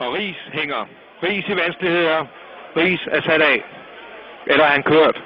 [0.00, 0.86] Og Ries hænger.
[1.22, 2.24] Ries i vanskeligheder.
[2.76, 3.64] Ries er sat af.
[4.46, 5.22] Eller er han kørt?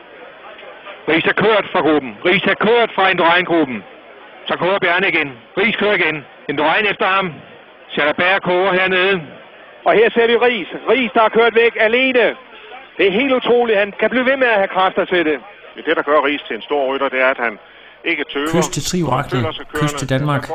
[1.08, 2.16] Ries er kørt fra gruppen.
[2.26, 3.84] Ries er kørt fra Indurain-gruppen.
[4.48, 5.32] Så kører Bjarne igen.
[5.58, 6.24] Ries kører igen.
[6.48, 7.32] Indurain efter ham.
[7.88, 9.22] Schallerberg koger hernede.
[9.84, 10.68] Og her ser vi Ries.
[10.90, 12.36] Ries, der er kørt væk alene.
[12.96, 13.78] Det er helt utroligt.
[13.78, 15.40] Han kan blive ved med at have kræfter til det.
[15.76, 17.58] Det, det der gør Ries til en stor rytter, det er, at han
[18.04, 18.50] ikke tøver.
[18.52, 20.50] Kyst til Trioraklet, kyst til Danmark.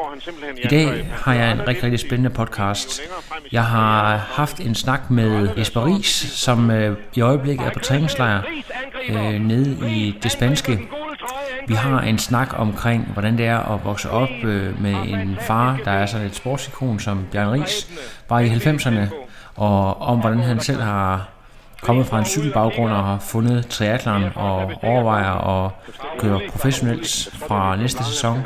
[0.63, 3.02] I dag har jeg en rigtig, rigtig spændende podcast.
[3.52, 6.07] Jeg har haft en snak med Jesper Ries,
[6.45, 8.41] som øh, i øjeblikket er på træningslejr
[9.09, 10.80] øh, nede i det spanske.
[11.67, 15.79] Vi har en snak omkring, hvordan det er at vokse op øh, med en far,
[15.85, 17.90] der er sådan et sportsikon som Bjørn Ries,
[18.29, 19.13] var i 90'erne,
[19.55, 21.29] og om hvordan han selv har
[21.82, 25.72] kommet fra en cykelbaggrund og har fundet triathlon og overvejer at
[26.20, 28.44] køre professionelt fra næste sæson.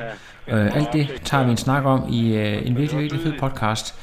[0.48, 3.96] Øh, alt det tager vi en snak om i øh, en virkelig, virkelig fed podcast.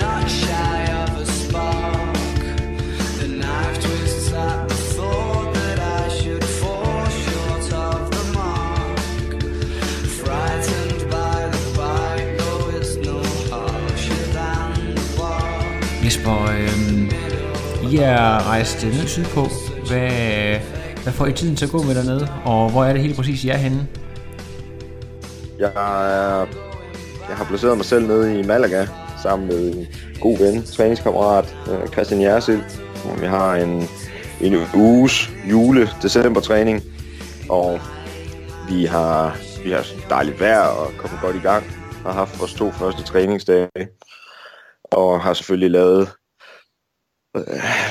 [0.00, 0.97] Not shy
[17.92, 19.46] i er rejst øh, ned sydpå.
[19.86, 20.10] Hvad,
[21.02, 23.44] hvad får I tiden til at gå med dernede, og hvor er det helt præcis,
[23.44, 23.86] I er henne?
[25.58, 26.46] Jeg, er,
[27.28, 28.86] jeg har placeret mig selv nede i Malaga,
[29.22, 29.86] sammen med en
[30.20, 32.62] god ven, træningskammerat, øh, Christian Jersild.
[33.20, 33.88] Vi har en,
[34.40, 36.82] en uges jule-december-træning,
[37.48, 37.80] og
[38.68, 41.64] vi har, vi har dejligt vejr og kommet godt i gang.
[42.06, 43.68] Har haft vores to første træningsdage,
[44.84, 46.08] og har selvfølgelig lavet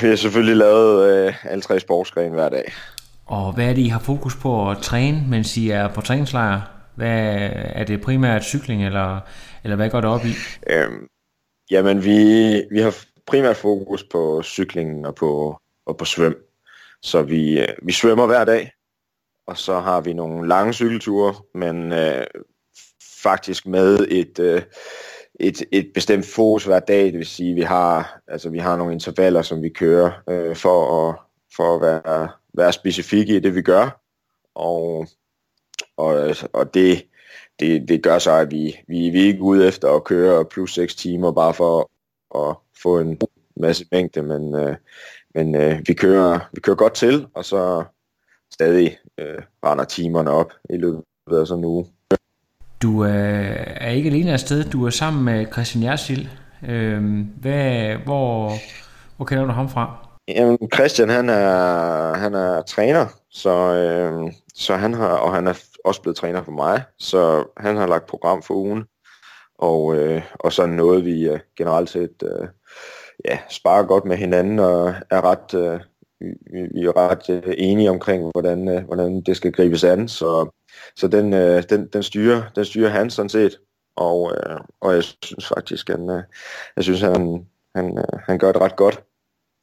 [0.02, 2.74] vi har selvfølgelig lavet øh, alle tre sportsgrene hver dag.
[3.26, 6.62] Og hvad er det, I har fokus på at træne, mens I er på træningslejr?
[6.96, 9.20] Hvad, er det primært cykling, eller,
[9.64, 10.34] eller hvad går det op i?
[10.70, 11.08] Øhm,
[11.72, 12.18] jamen, vi,
[12.72, 12.96] vi har
[13.28, 16.36] primært fokus på cyklingen og på, og på svøm.
[17.02, 18.72] Så vi, øh, vi svømmer hver dag,
[19.48, 22.26] og så har vi nogle lange cykelture, men øh,
[23.24, 24.40] faktisk med et...
[24.40, 24.62] Øh,
[25.40, 28.94] et, et bestemt fokus hver dag, det vil sige, vi har, altså, vi har nogle
[28.94, 31.16] intervaller, som vi kører øh, for, at,
[31.56, 34.02] for at være, være specifikke i det, vi gør.
[34.56, 35.08] Og,
[35.98, 37.06] og, og det,
[37.60, 40.74] det, det gør så, at vi, vi, vi er ikke ude efter at køre plus
[40.74, 41.92] 6 timer bare for
[42.36, 43.20] at få en
[43.56, 44.76] masse mængde, men, øh,
[45.36, 47.84] men øh, vi, kører, vi kører godt til, og så
[48.54, 51.86] stadig øh, render timerne op i løbet af sådan en uge.
[52.82, 56.28] Du øh, er ikke alene afsted, du er sammen med Christian Jersild.
[56.68, 58.52] Øh, hvad, hvor,
[59.18, 60.08] hvor kender du ham fra?
[60.28, 65.54] Jamen, Christian, han er, han er træner, så, øh, så han har, og han er
[65.84, 68.84] også blevet træner for mig, så han har lagt program for ugen,
[69.60, 72.48] og, øh, og så noget, vi øh, generelt set øh,
[73.26, 75.80] ja, sparer godt med hinanden, og er ret, øh,
[76.52, 80.50] vi, vi er ret øh, enige omkring, hvordan, øh, hvordan det skal gribes an, så
[80.98, 83.60] så den, øh, den, den, styrer, den styrer han sådan set.
[83.96, 86.24] Og, øh, og jeg synes faktisk, han, øh,
[86.76, 89.04] jeg synes, han, han, øh, han gør det ret godt.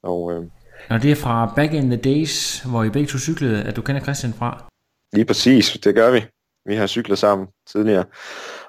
[0.03, 0.43] Og, øh,
[0.91, 3.83] og det er fra back in the days, hvor I begge to cyklede, at du
[3.83, 4.65] kender Christian fra?
[5.13, 6.25] Lige præcis, det gør vi.
[6.67, 8.05] Vi har cyklet sammen tidligere.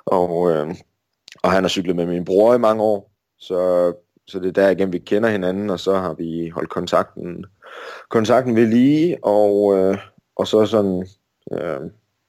[0.05, 0.75] Og, øh,
[1.43, 3.11] og han har cyklet med min bror i mange år.
[3.39, 3.93] Så,
[4.27, 7.45] så det er der igen, vi kender hinanden, og så har vi holdt kontakten,
[8.09, 9.97] kontakten ved lige, og, øh,
[10.35, 11.07] og så sådan...
[11.51, 11.79] Øh,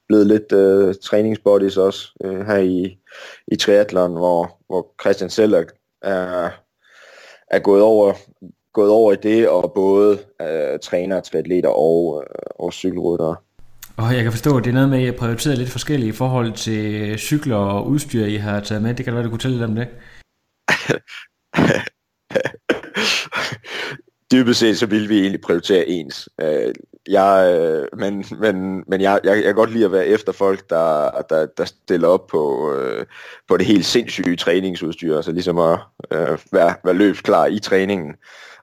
[0.09, 2.99] blevet lidt øh, træningsbodies også øh, her i,
[3.49, 5.55] i triathlon, hvor, hvor Christian selv
[6.03, 6.51] er,
[7.51, 8.13] er, gået, over,
[8.73, 13.37] gået over i det, og både øh, træner, triatleter og, øh, og cykelryttere.
[13.97, 16.09] Og jeg kan forstå, at det er noget med, at I har prioriteret lidt forskellige
[16.09, 18.95] i forhold til cykler og udstyr, I har taget med.
[18.95, 19.89] Det kan du være, du kunne tælle lidt om det.
[24.33, 26.29] Dybest set, så ville vi egentlig prioritere ens.
[26.41, 26.75] Øh,
[27.09, 30.71] jeg, øh, men men, men jeg, jeg, jeg kan godt lide at være efter folk,
[30.71, 33.07] der, der, der stiller op på, øh,
[33.49, 35.79] på det helt sindssyge træningsudstyr, altså ligesom at
[36.11, 38.15] øh, være, være løbsklar i træningen.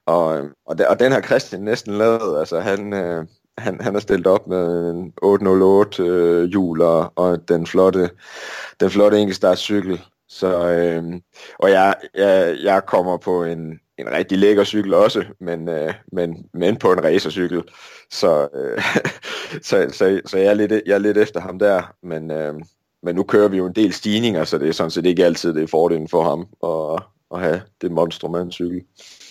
[0.05, 3.25] Og, øh, og, og den har Christian næsten lavet, altså han, øh,
[3.57, 8.09] han, han har stillet op med en 808 øh, hjul og, og den flotte,
[8.79, 10.01] den flotte enkeltstartscykel.
[10.27, 11.03] Så, øh,
[11.59, 16.45] og jeg, jeg, jeg kommer på en, en rigtig lækker cykel også, men, øh, men,
[16.53, 17.63] men på en racercykel.
[18.11, 18.83] Så, øh,
[19.67, 22.53] så, så, så jeg, er lidt, jeg er lidt efter ham der, men, øh,
[23.03, 25.53] men nu kører vi jo en del stigninger, så det er sådan set ikke altid
[25.53, 27.03] det er fordelen for ham at,
[27.33, 28.81] at have det monstrum af en cykel.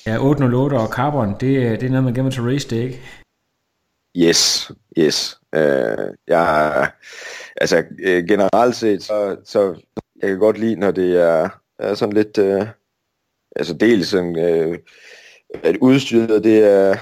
[0.07, 3.01] Ja, 808 og Carbon, det, det er noget, man gemmer til race day, ikke?
[4.17, 5.39] Yes, yes.
[5.55, 6.91] Øh, jeg,
[7.57, 9.75] altså øh, generelt set, så, så
[10.23, 11.49] jeg kan godt lide, når det er,
[11.79, 12.67] er sådan lidt, øh,
[13.57, 14.79] altså dels sådan, øh,
[15.63, 16.97] at udstyret det er,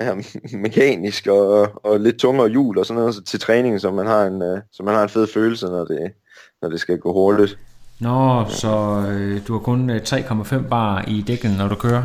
[0.00, 0.14] er
[0.56, 4.42] mekanisk og, og lidt tungere hjul og sådan noget til træning, så man har en,
[4.42, 6.12] øh, så man har en fed følelse, når det,
[6.62, 7.58] når det skal gå hurtigt.
[8.00, 12.02] Nå, så øh, du har kun 3,5 øh, bar i dækken, når du kører?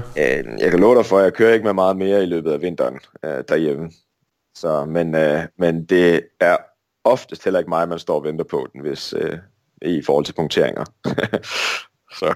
[0.60, 2.62] Jeg kan love dig for, at jeg kører ikke med meget mere i løbet af
[2.62, 3.92] vinteren øh, derhjemme.
[4.56, 6.58] Så, men, øh, men det er
[7.04, 9.38] oftest heller ikke mig, man står og venter på den, hvis, øh,
[9.82, 10.84] i forhold til punkteringer.
[12.20, 12.34] så.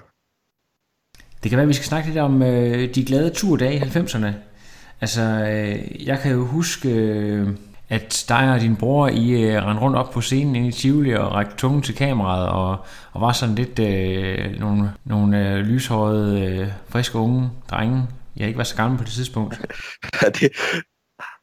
[1.44, 4.26] Det kan være, at vi skal snakke lidt om øh, de glade turdage i 90'erne.
[5.00, 7.48] Altså, øh, jeg kan jo huske, øh,
[7.88, 11.12] at dig og din bror, I øh, rendte rundt op på scenen inde i Tivoli
[11.14, 12.78] og rækte tungen til kameraet, og,
[13.12, 18.02] og var sådan lidt øh, nogle, nogle øh, lyshårede, øh, friske unge drenge.
[18.36, 19.60] Jeg ikke var så gammel på det tidspunkt.
[20.22, 20.52] ja, det,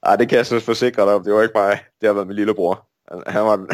[0.03, 1.23] ej, det kan jeg så forsikre dig om.
[1.23, 1.79] Det var ikke mig.
[2.01, 2.87] Det har været min lillebror.
[3.27, 3.65] Han var,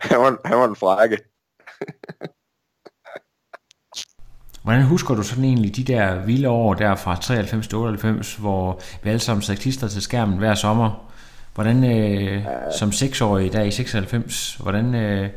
[0.00, 1.18] han var, han var en frække.
[4.68, 8.80] Hvordan husker du sådan egentlig de der vilde år der fra 93 til 98, hvor
[9.02, 11.12] vi alle sammen sad klister til skærmen hver sommer?
[11.54, 12.44] Hvordan, øh,
[12.78, 15.28] som seksårig der i 96, hvordan, øh,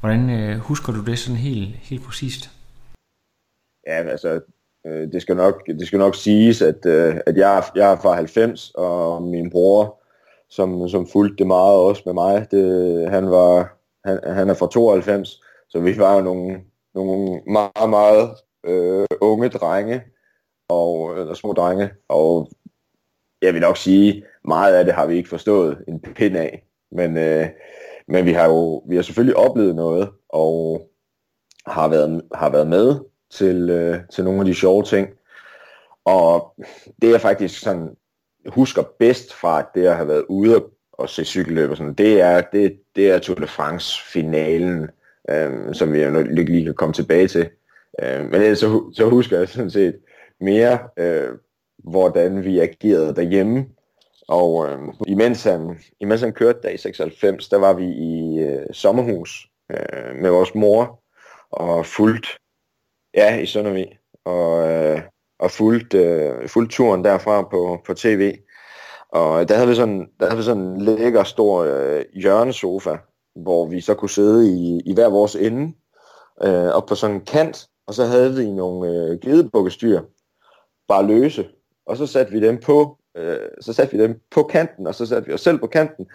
[0.00, 2.50] hvordan øh, husker du det sådan helt, helt præcist?
[3.86, 4.40] Ja, altså,
[4.86, 8.14] øh, det, skal nok, det skal nok siges, at, øh, at jeg, jeg er fra
[8.14, 10.02] 90, og min bror,
[10.50, 14.68] som, som fulgte det meget også med mig, det, han, var, han, han er fra
[14.72, 16.60] 92, så vi var jo nogle,
[16.94, 18.30] nogle meget, meget
[18.64, 20.02] øh, unge drenge,
[20.68, 22.50] og, eller små drenge, og
[23.42, 27.16] jeg vil nok sige, meget af det har vi ikke forstået en pind af, men,
[27.16, 27.48] øh,
[28.08, 30.88] men vi har jo vi har selvfølgelig oplevet noget, og
[31.66, 33.00] har været, har været med
[33.30, 35.08] til, øh, til nogle af de sjove ting.
[36.04, 36.54] Og
[37.02, 37.96] det jeg faktisk sådan
[38.46, 42.40] husker bedst fra det at have været ude og se cykelløb og sådan, det er,
[42.40, 44.90] det, det er Tour de France finalen,
[45.30, 47.50] øh, som vi jo lige kan komme tilbage til.
[48.02, 49.96] Øh, men så, så husker jeg sådan set
[50.40, 51.30] mere, øh,
[51.78, 53.66] hvordan vi agerede derhjemme.
[54.28, 58.66] Og øh, imens, han, imens han kørte der i 96, der var vi i øh,
[58.72, 61.02] sommerhus øh, med vores mor
[61.50, 62.38] og fuldt,
[63.14, 65.02] ja, i Søndervig, og, øh,
[65.38, 68.34] og fuldt, øh, fuldt turen derfra på, på tv.
[69.08, 72.96] Og der havde vi sådan, der havde vi sådan en lækker stor øh, hjørnesofa,
[73.36, 75.74] hvor vi så kunne sidde i, i hver vores ende,
[76.42, 80.00] øh, op på sådan en kant, og så havde vi nogle øh, gedebukkestyr,
[80.88, 81.48] bare løse,
[81.86, 85.06] og så satte vi dem på, øh, så satte vi dem på kanten, og så
[85.06, 86.06] satte vi os selv på kanten,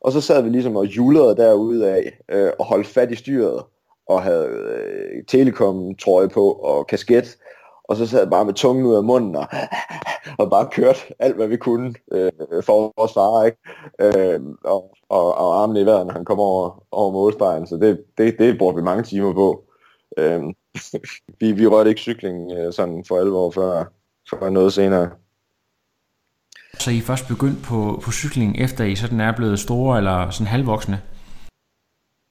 [0.00, 3.62] og så sad vi ligesom og julede derude af, øh, og holdt fat i styret,
[4.06, 7.38] og havde øh, telekom-trøje på, og kasket,
[7.84, 9.46] og så sad jeg bare med tungen ud af munden, og,
[10.38, 12.32] og bare kørt alt, hvad vi kunne øh,
[12.62, 13.58] for vores far, ikke?
[14.00, 18.04] Øh, og, og, og armene i vejret, når han kom over, over målstregen, så det,
[18.18, 19.64] det, det brugte vi mange timer på.
[20.18, 20.42] Øh,
[21.40, 23.84] vi, vi rørte ikke cykling øh, sådan for alvor før,
[24.30, 25.10] før noget senere.
[26.78, 30.46] Så I først begyndt på, på cykling, efter I sådan er blevet store eller sådan
[30.46, 31.02] halvvoksne?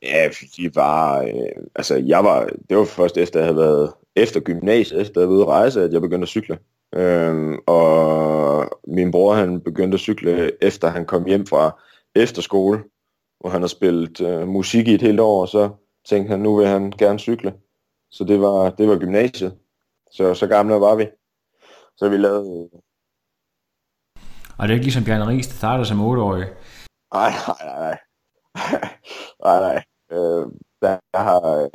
[0.01, 4.39] Ja, de var, øh, altså jeg var, det var først efter jeg havde været, efter
[4.39, 6.57] gymnasiet, efter jeg havde været ude at rejse, at jeg begyndte at cykle.
[6.95, 11.81] Øhm, og min bror han begyndte at cykle, efter han kom hjem fra
[12.15, 12.83] efterskole,
[13.39, 15.69] hvor han har spillet øh, musik i et helt år, og så
[16.09, 17.53] tænkte han, nu vil han gerne cykle.
[18.11, 19.57] Så det var, det var gymnasiet.
[20.11, 21.09] Så, så gamle var vi.
[21.95, 22.69] Så vi lavede...
[24.57, 26.45] Og det er ikke ligesom Bjarne Ries, der startede som 8-årig?
[27.13, 27.97] Nej, nej, nej.
[29.43, 29.83] nej, nej.
[30.11, 30.47] Øh,
[30.81, 31.69] der, har,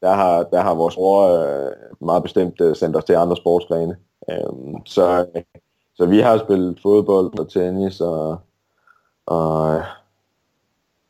[0.00, 3.98] der, har, der har vores bror øh, meget bestemt øh, sendt os til andre sportsgrene.
[4.30, 5.26] Øh, så,
[5.94, 8.40] så vi har spillet fodbold og tennis og,
[9.26, 9.82] og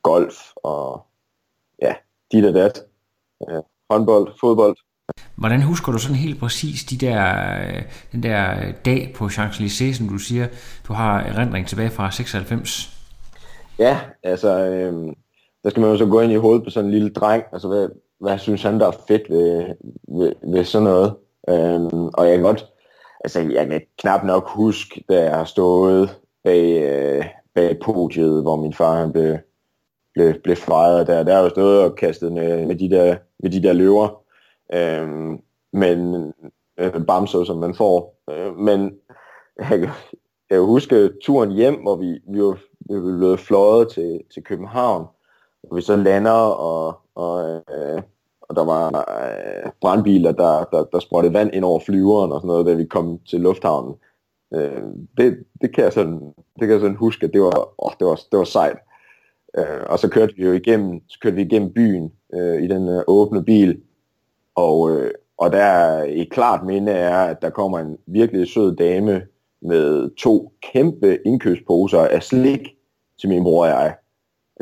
[0.02, 1.06] golf og
[1.82, 1.94] ja,
[2.32, 2.87] dit og dat.
[3.49, 4.76] Ja, håndbold, fodbold.
[5.37, 7.45] Hvordan husker du sådan helt præcis de der,
[8.12, 10.47] den der dag på Champs-Élysées, som du siger,
[10.88, 12.90] du har erindring tilbage fra 96?
[13.78, 15.14] Ja, altså, øh,
[15.64, 17.68] der skal man jo så gå ind i hovedet på sådan en lille dreng, altså
[17.68, 17.88] hvad,
[18.21, 19.64] hvad synes han, der er fedt ved,
[20.09, 21.14] ved, ved sådan noget?
[21.49, 22.66] Øh, og jeg kan godt,
[23.25, 28.57] altså jeg kan knap nok huske, da jeg har stået bag, øh, bag podiet, hvor
[28.57, 29.37] min far han blev,
[30.18, 31.22] blev, blev fejret der.
[31.22, 34.22] Der er jo stået og kastet med, med, de, der, med de der løver.
[34.75, 35.38] Øh,
[35.72, 36.32] men
[36.78, 38.18] øh, bamser, som man får.
[38.30, 38.94] Øh, men
[39.58, 39.90] jeg,
[40.50, 45.06] jeg husker turen hjem, hvor vi, vi var vi blevet fløjet til, til København,
[45.70, 48.02] og vi så lander, og, og, øh,
[48.40, 52.48] og der var øh, brandbiler, der, der, der sprøjtede vand ind over flyveren og sådan
[52.48, 53.94] noget, da vi kom til lufthavnen.
[54.54, 54.82] Øh,
[55.18, 58.06] det, det, kan jeg sådan, det kan jeg sådan huske, at det var, åh, det
[58.06, 58.78] var, det var sejt.
[59.56, 62.88] Øh, og så kørte vi jo igennem, så kørte vi igennem byen øh, i den
[62.88, 63.80] øh, åbne bil,
[64.54, 68.76] og, øh, og der er et klart minde er, at der kommer en virkelig sød
[68.76, 69.26] dame
[69.62, 72.76] med to kæmpe indkøbsposer af slik
[73.20, 73.96] til min bror og jeg.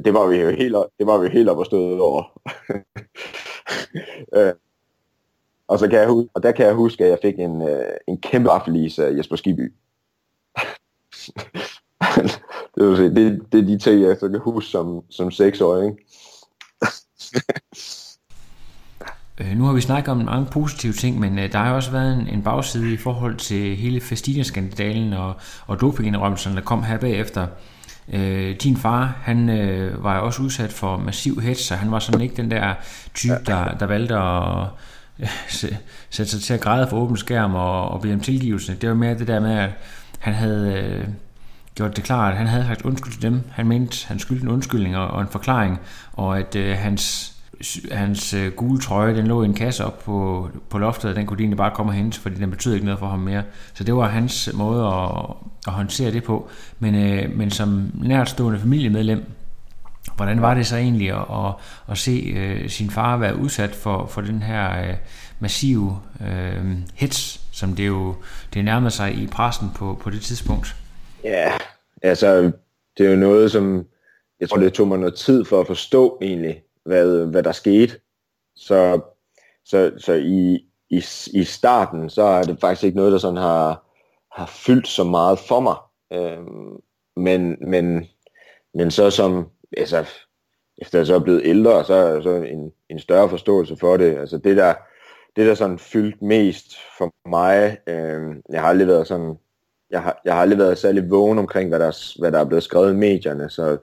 [0.04, 2.40] Det var vi jo helt, det var vi helt op og støde over.
[4.36, 4.52] øh,
[5.68, 8.20] og, så kan jeg, og der kan jeg huske, at jeg fik en, øh, en
[8.20, 9.72] kæmpe affelis af Jesper Skiby.
[12.76, 15.86] det, vil sige, det, det er de ting, jeg så kan huske som, som seksårig.
[15.86, 16.06] Ikke?
[19.40, 22.20] Øh, nu har vi snakket om mange positive ting, men øh, der har også været
[22.20, 25.34] en, en bagside i forhold til hele Festina-skandalen og,
[25.66, 27.46] og dopingindrømmelserne, der kom her bagefter.
[28.12, 32.20] Øh, din far, han øh, var også udsat for massiv hets, så han var sådan
[32.20, 32.74] ikke den der
[33.14, 34.66] type, der, der valgte at
[35.18, 35.76] øh,
[36.10, 38.76] sætte sig til at græde for åben skærm og, og bede om tilgivelse.
[38.80, 39.70] Det var mere det der med, at
[40.18, 41.08] han havde øh,
[41.76, 43.40] gjort det klart, at han havde sagt undskyld til dem.
[43.50, 45.80] Han mente, han skyldte en undskyldning og, og en forklaring,
[46.12, 47.32] og at øh, hans
[47.92, 51.26] hans øh, gule trøje, den lå i en kasse op på, på loftet, og den
[51.26, 53.42] kunne de egentlig bare komme og hente, fordi den betød ikke noget for ham mere.
[53.74, 56.48] Så det var hans måde at, at håndtere det på.
[56.78, 59.32] Men, øh, men som nærtstående familiemedlem,
[60.16, 61.54] hvordan var det så egentlig at, at,
[61.88, 64.94] at se øh, sin far være udsat for, for den her øh,
[65.40, 68.14] massive øh, hits, som det jo
[68.54, 70.76] det nærmede sig i pressen på, på det tidspunkt?
[71.26, 71.58] Ja,
[72.02, 72.52] altså
[72.98, 73.86] det er jo noget, som
[74.40, 78.00] jeg tror, det tog mig noget tid for at forstå egentlig, hvad, hvad der skete.
[78.56, 79.00] Så,
[79.64, 83.86] så, så i, i, i starten, så er det faktisk ikke noget, der sådan har,
[84.32, 85.76] har fyldt så meget for mig.
[86.12, 86.76] Øhm,
[87.16, 88.08] men, men,
[88.74, 90.06] men så som, altså,
[90.78, 93.96] efter jeg så er blevet ældre, så er der så en, en større forståelse for
[93.96, 94.18] det.
[94.18, 94.74] Altså det der,
[95.36, 99.38] det der sådan fyldt mest for mig, øh, jeg har aldrig været sådan,
[99.90, 102.62] jeg har, jeg har aldrig været særlig vågen omkring, hvad der, hvad der er blevet
[102.64, 103.78] skrevet i medierne, så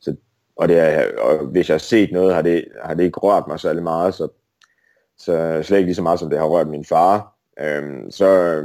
[0.00, 0.16] så,
[0.56, 3.44] og, det er, og hvis jeg har set noget, har det, har det ikke rørt
[3.48, 4.28] mig særlig meget, så,
[5.18, 7.34] så slet ikke lige så meget, som det har rørt min far.
[7.60, 8.62] Øhm, så,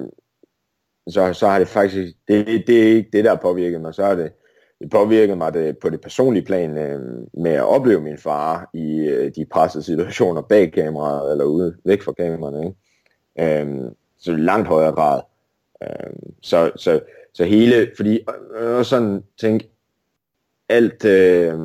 [1.08, 4.04] så, så har det faktisk, det, det er ikke det, der har påvirket mig, så
[4.04, 4.32] har det,
[4.80, 7.02] det påvirket mig det, på det personlige plan øh,
[7.34, 12.02] med at opleve min far i øh, de pressede situationer bag kameraet, eller ude, væk
[12.02, 13.62] fra kameraerne, ikke?
[13.62, 15.22] Øhm, så langt højere grad.
[15.84, 17.00] Øh, så, så,
[17.34, 18.20] så hele, fordi,
[18.56, 19.64] øh, og sådan tænk,
[20.70, 21.60] alt, øh,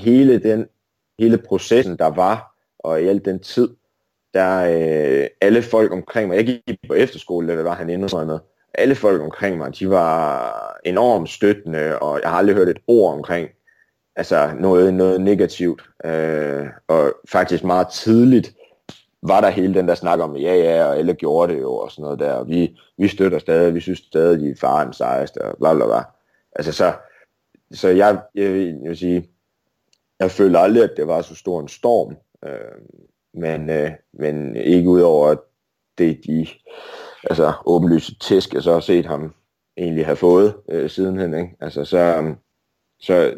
[0.00, 0.66] hele den
[1.18, 3.68] hele processen, der var, og i al den tid,
[4.34, 8.40] der øh, alle folk omkring mig, jeg gik på efterskole, det var han indrømmet,
[8.74, 13.14] alle folk omkring mig, de var enormt støttende, og jeg har aldrig hørt et ord
[13.14, 13.48] omkring
[14.16, 15.82] altså noget, noget negativt.
[16.04, 18.54] Øh, og faktisk meget tidligt
[19.22, 21.90] var der hele den der snak om, ja ja, og alle gjorde det jo, og
[21.90, 25.44] sådan noget der, og vi, vi støtter stadig, vi synes stadig, de er faren sejeste,
[25.44, 26.02] og bla bla bla.
[26.56, 26.92] Altså så,
[27.72, 29.28] så jeg, jeg, jeg vil sige,
[30.20, 32.16] jeg følte aldrig, at det var så stor en storm.
[32.44, 32.80] Øh,
[33.34, 35.34] men, øh, men ikke udover
[35.98, 36.46] det, de
[37.24, 39.34] altså, åbenlyse tæsk, jeg så har set ham
[39.76, 41.34] egentlig have fået øh, sidenhen.
[41.34, 41.56] Ikke?
[41.60, 42.34] Altså, så,
[43.00, 43.34] så,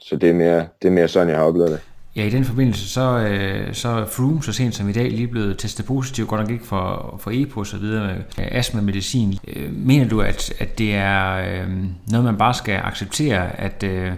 [0.00, 1.89] så det, er mere, det er mere sådan, jeg har oplevet det.
[2.16, 5.28] Ja, i den forbindelse, så, øh, så er Froome så sent som i dag lige
[5.28, 9.38] blevet testet positiv, godt nok ikke for, for EPO og så videre med øh, astma-medicin.
[9.56, 11.68] Øh, mener du, at, at det er øh,
[12.10, 14.12] noget, man bare skal acceptere, at øh,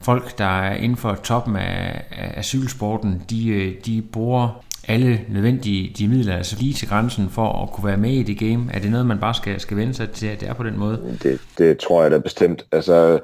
[0.00, 2.04] folk, der er inden for toppen af,
[2.36, 7.62] af cykelsporten, de, øh, de bruger alle nødvendige de midler, altså lige til grænsen for
[7.62, 8.70] at kunne være med i det game?
[8.72, 10.78] Er det noget, man bare skal, skal vende sig til, at det er på den
[10.78, 11.18] måde?
[11.22, 12.64] Det, det tror jeg da bestemt.
[12.72, 13.20] Altså,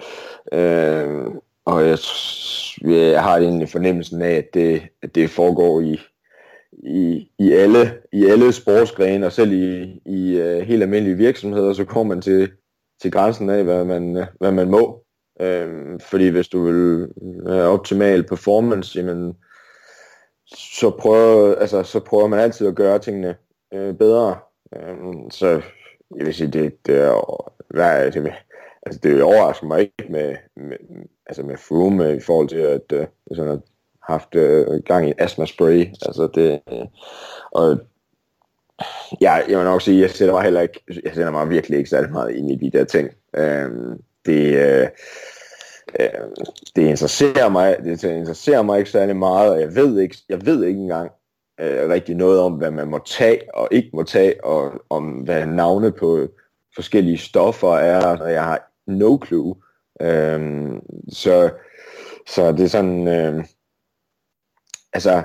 [0.52, 1.26] øh,
[1.70, 1.98] og jeg,
[2.84, 6.00] jeg har egentlig fornemmelsen af, at det, at det foregår i,
[6.72, 11.84] i, i, alle, i alle sportsgrene, og selv i, i uh, helt almindelige virksomheder, så
[11.84, 12.50] kommer man til,
[13.02, 15.04] til grænsen af, hvad man, hvad man må.
[15.40, 17.08] Øhm, fordi hvis du vil
[17.46, 19.34] have optimal performance, jamen,
[20.46, 23.36] så, prøver, altså, så prøver man altid at gøre tingene
[23.74, 24.36] øh, bedre.
[24.76, 25.48] Øhm, så
[26.16, 28.32] jeg vil sige, det, det er, hvad, det,
[28.90, 30.76] altså, det overrasker mig ikke med, med,
[31.26, 33.60] altså med Froome i forhold til, at øh, sådan at
[34.02, 35.86] haft øh, gang i astma spray.
[36.06, 36.86] Altså det, øh,
[37.50, 37.78] og
[39.20, 41.90] ja, jeg vil nok sige, jeg sætter mig heller ikke, jeg sætter mig virkelig ikke
[41.90, 43.10] særlig meget ind i de der ting.
[43.36, 43.70] Øh,
[44.26, 44.88] det, øh,
[46.00, 46.08] øh,
[46.76, 50.64] det interesserer mig, det interesserer mig ikke særlig meget, og jeg ved ikke, jeg ved
[50.64, 51.10] ikke engang
[51.60, 55.46] øh, rigtig noget om, hvad man må tage og ikke må tage, og om hvad
[55.46, 56.28] navne på
[56.74, 59.54] forskellige stoffer er, og jeg har no clue.
[60.00, 60.70] Øh,
[61.08, 61.50] så,
[62.26, 63.44] så det er sådan, øh,
[64.92, 65.22] altså,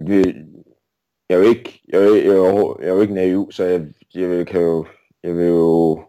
[0.00, 0.16] vi,
[1.28, 3.86] jeg er jo ikke, jeg er, jeg er, jeg er jo ikke naiv, så jeg,
[4.14, 4.86] jeg kan jo,
[5.22, 6.02] jeg vil jo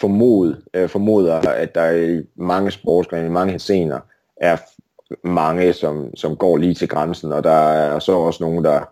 [0.00, 4.00] formode, øh, formoder, at der i mange sportsgrene, i mange scener,
[4.36, 4.56] er
[5.24, 8.84] mange, som, som går lige til grænsen, og der er så også nogen, der,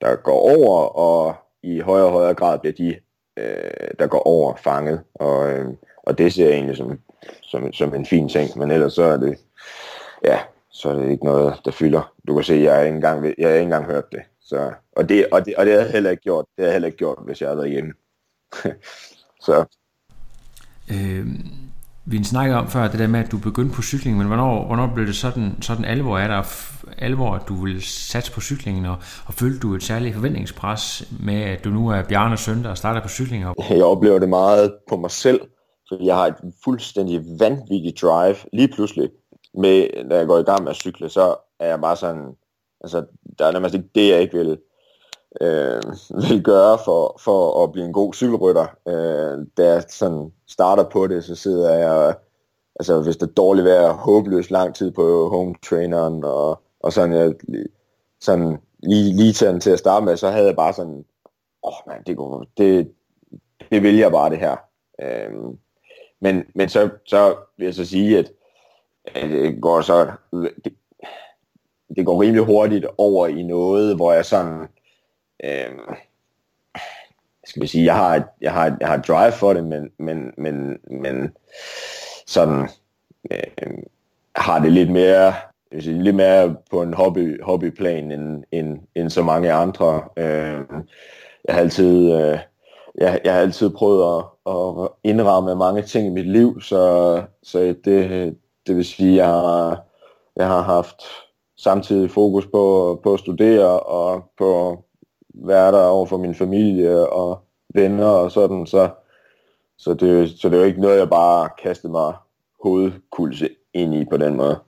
[0.00, 2.96] der går over, og i højere og højere grad bliver de,
[3.36, 5.00] øh, der går over, fanget.
[5.14, 5.68] Og, øh,
[6.02, 7.00] og det ser jeg egentlig som,
[7.42, 9.38] som, som en fin ting, men ellers så er det,
[10.24, 10.38] ja,
[10.70, 12.12] så er det ikke noget, der fylder.
[12.28, 14.22] Du kan se, jeg har ikke engang, jeg har ikke engang hørt det.
[14.40, 16.44] Så, og, det, og, det, og det har jeg heller ikke gjort.
[16.56, 17.92] Det har jeg heller ikke gjort, hvis jeg havde været hjemme.
[19.46, 19.64] så.
[20.90, 21.63] Øhm,
[22.06, 24.90] vi snakkede om før det der med, at du begyndte på cykling, men hvornår, hvornår
[24.94, 26.44] blev det sådan, sådan alvor af dig,
[26.98, 28.96] alvor, at du ville satse på cyklingen, og,
[29.26, 33.00] og følte du et særligt forventningspres med, at du nu er Bjarne søn, der starter
[33.00, 33.44] på cykling?
[33.70, 35.40] Jeg oplever det meget på mig selv,
[35.88, 38.36] fordi jeg har et fuldstændig vanvittigt drive.
[38.52, 39.10] Lige pludselig,
[39.54, 42.26] med, når jeg går i gang med at cykle, så er jeg bare sådan,
[42.80, 43.04] altså,
[43.38, 44.58] der er nærmest ikke det, jeg ikke vil,
[45.40, 45.82] øh,
[46.30, 48.66] vil gøre for, for at blive en god cykelrytter.
[48.88, 52.14] Øh, da jeg sådan starter på det, så sidder jeg,
[52.80, 57.12] altså hvis det er dårligt vejr, håbløst lang tid på home traineren, og, og sådan,
[57.12, 57.34] jeg,
[58.20, 61.04] sådan lige, lige til, til at starte med, så havde jeg bare sådan,
[61.62, 62.92] åh oh, man, det, går, det,
[63.70, 64.56] det vil jeg bare det her.
[65.02, 65.32] Øh,
[66.20, 68.32] men, men så, så vil jeg så sige, at,
[69.04, 70.12] at det går så,
[70.64, 70.74] det,
[71.96, 74.68] det går rimelig hurtigt over i noget, hvor jeg sådan,
[75.44, 75.96] øh,
[77.46, 79.64] skal vi sige, jeg har, et, jeg har, et, jeg har et drive for det,
[79.64, 81.32] men, men, men, men
[82.26, 82.68] sådan
[83.30, 83.72] øh,
[84.36, 85.34] har det lidt mere,
[85.80, 90.02] sige, lidt mere på en hobby, hobbyplan end, end, end så mange andre.
[90.16, 90.60] Øh,
[91.44, 92.38] jeg har altid, øh,
[92.94, 97.74] jeg, jeg har altid prøvet at, at indramme mange ting i mit liv, så, så
[97.84, 98.36] det,
[98.66, 99.84] det vil sige, jeg har,
[100.36, 101.02] jeg har haft
[101.56, 104.83] samtidig fokus på, på at studere og på
[105.34, 108.90] være der over for min familie og venner og sådan, så,
[109.78, 112.14] så, det, så det er jo ikke noget, jeg bare kastede mig
[112.62, 114.58] hovedkulse ind i på den måde.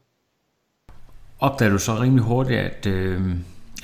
[1.40, 3.20] Opdagede du så rimelig hurtigt, at, øh,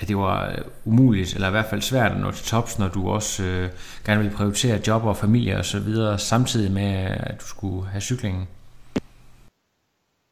[0.02, 3.08] at det var umuligt, eller i hvert fald svært at nå til tops, når du
[3.08, 3.68] også øh,
[4.06, 6.94] gerne ville prioritere job og familie og så videre, samtidig med,
[7.26, 8.48] at du skulle have cyklingen?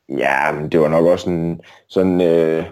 [0.08, 2.64] Ja, men det var nok også en, sådan, øh,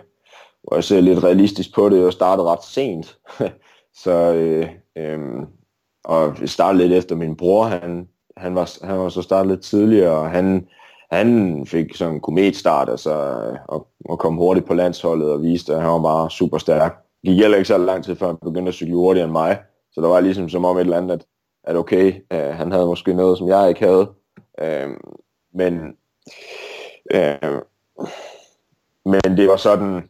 [0.62, 3.18] hvor jeg ser lidt realistisk på det, og startede ret sent.
[4.02, 5.18] så, øh, øh,
[6.04, 10.10] og startede lidt efter min bror, han, han, var, han var så startet lidt tidligere,
[10.10, 10.68] og han,
[11.10, 13.12] han fik sådan en kometstart, altså,
[13.68, 17.04] og, og kom hurtigt på landsholdet og viste, at han var bare super stærk.
[17.22, 19.58] Det gik heller ikke så lang tid, før han begyndte at cykle hurtigere end mig,
[19.92, 21.26] så der var ligesom som om et eller andet, at,
[21.64, 24.10] at okay, øh, han havde måske noget, som jeg ikke havde.
[24.60, 24.88] Øh,
[25.54, 25.96] men
[27.14, 27.60] Øh,
[29.04, 30.08] men det var sådan,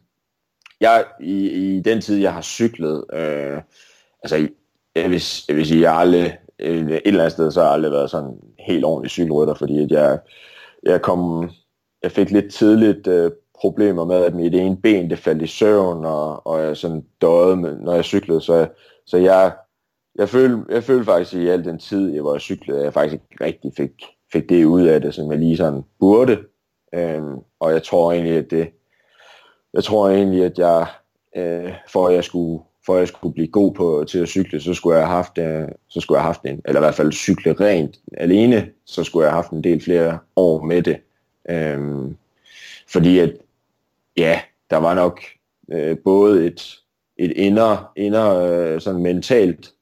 [0.81, 3.61] jeg i, i den tid, jeg har cyklet, øh,
[4.23, 4.47] altså
[4.95, 7.67] jeg vil, jeg vil sige, jeg har aldrig, øh, et eller andet sted, så har
[7.67, 10.19] jeg aldrig været sådan helt ordentlig cykelrytter, fordi at jeg,
[10.83, 11.49] jeg kom,
[12.03, 16.05] jeg fik lidt tidligt øh, problemer med, at mit ene ben, det faldt i søvn,
[16.05, 18.67] og, og jeg sådan døde, med, når jeg cyklede, så,
[19.05, 19.55] så jeg,
[20.15, 23.13] jeg følte, jeg følte faktisk i al den tid, jeg var cyklede, at jeg faktisk
[23.13, 23.91] ikke rigtig fik,
[24.33, 26.37] fik det ud af det, som jeg lige sådan burde.
[26.95, 28.69] Øhm, og jeg tror egentlig, at det,
[29.73, 30.87] jeg tror egentlig, at jeg,
[31.35, 34.61] øh, for at jeg skulle, for at jeg skulle blive god på, til at cykle,
[34.61, 36.95] så skulle jeg have haft, øh, så skulle jeg have haft en, eller i hvert
[36.95, 40.97] fald cykle rent alene, så skulle jeg have haft en del flere år med det.
[41.49, 42.17] Øhm,
[42.87, 43.33] fordi at,
[44.17, 45.21] ja, der var nok
[45.71, 46.79] øh, både et,
[47.17, 49.73] et indre, indre øh, sådan mentalt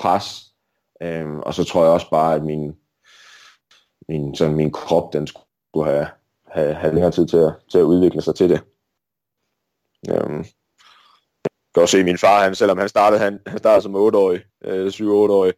[0.00, 0.52] pres,
[1.02, 2.76] øhm, og så tror jeg også bare, at min,
[4.08, 6.06] min, sådan min krop, den skulle have,
[6.48, 8.60] have, have længere tid til at, til at udvikle sig til det.
[10.10, 10.38] Øhm,
[11.44, 14.40] jeg kan også se min far, han, selvom han startede, han, han startede som 8-årig,
[14.64, 15.52] øh, 7-8-årig,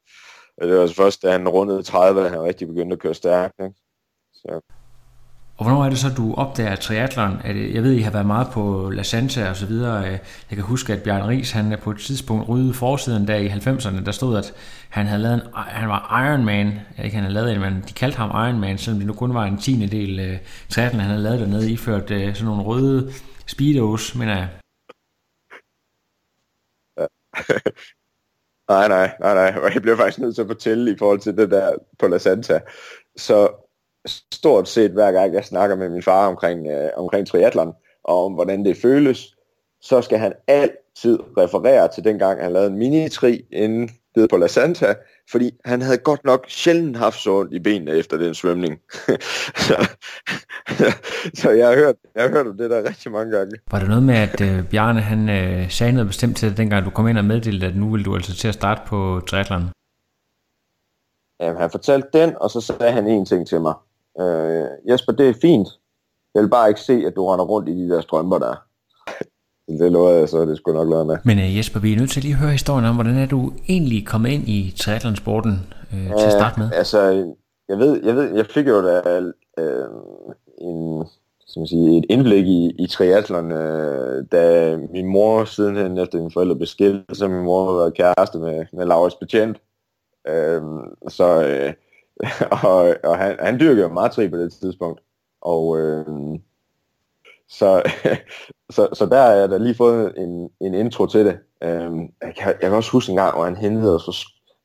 [0.62, 3.54] det var altså først, da han rundede 30, at han rigtig begyndte at køre stærkt.
[3.62, 3.74] Ikke?
[4.34, 4.60] Så.
[5.58, 7.40] Og hvornår er det så, du opdager triathlon?
[7.44, 10.06] Er det, jeg ved, I har været meget på La Santa og så videre.
[10.06, 10.12] Øh,
[10.50, 14.04] jeg kan huske, at Bjørn Ries, han på et tidspunkt ryddede forsiden der i 90'erne,
[14.04, 14.54] der stod, at
[14.88, 16.80] han havde lavet en, han var Ironman.
[17.04, 19.44] Ikke han havde lavet en, men de kaldte ham Ironman, selvom det nu kun var
[19.44, 23.12] en tiende del uh, øh, triathlon, han havde lavet dernede, iført uh, sådan nogle røde
[23.48, 24.48] speedos, mener jeg.
[28.68, 29.70] nej, nej, nej, nej.
[29.74, 32.60] Jeg bliver faktisk nødt til at fortælle i forhold til det der på La Santa.
[33.16, 33.48] Så
[34.32, 37.72] stort set hver gang jeg snakker med min far omkring, øh, omkring triathlon,
[38.04, 39.36] og om hvordan det føles,
[39.80, 43.90] så skal han altid referere til den gang, han lavede en mini-tri inden
[44.30, 44.94] på La Santa,
[45.30, 48.80] fordi han havde godt nok sjældent haft så ondt i benene efter den svømning.
[49.66, 49.88] så,
[51.34, 53.56] så jeg, har hørt, jeg har hørt om det der rigtig mange gange.
[53.70, 56.84] Var det noget med, at øh, Bjarne han øh, sagde noget bestemt til dig, dengang
[56.84, 59.70] du kom ind og meddelte, at nu vil du altså til at starte på triathlon?
[61.40, 63.74] Jamen, han fortalte den, og så sagde han en ting til mig.
[64.20, 65.68] Øh, Jesper, det er fint.
[66.34, 68.67] Jeg vil bare ikke se, at du render rundt i de der strømper der.
[69.68, 71.16] Det lovede jeg så, det skulle nok lade med.
[71.24, 73.52] Men uh, Jesper, vi er nødt til lige at høre historien om, hvordan er du
[73.68, 75.52] egentlig kommet ind i triathlonsporten
[75.92, 76.70] uh, til at starte med?
[76.72, 77.00] Altså,
[77.68, 79.20] jeg ved, jeg ved, jeg fik jo da
[79.58, 79.84] øh,
[80.60, 81.06] en,
[81.46, 86.56] som sige, et indblik i, i triathlon, øh, da min mor sidenhen efter min forældre
[86.56, 89.60] blev skilt, så min mor var kæreste med, med Laurits Betjent.
[90.28, 90.62] Øh,
[91.08, 91.72] så, øh,
[92.64, 95.00] og, og han, han dyrkede jo meget tri på det tidspunkt.
[95.42, 96.06] Og øh,
[97.48, 97.82] så,
[98.74, 101.38] så, så der er jeg da lige fået en, en intro til det.
[101.62, 104.12] Øhm, jeg, kan, jeg kan også huske en gang, hvor han hentede os fra,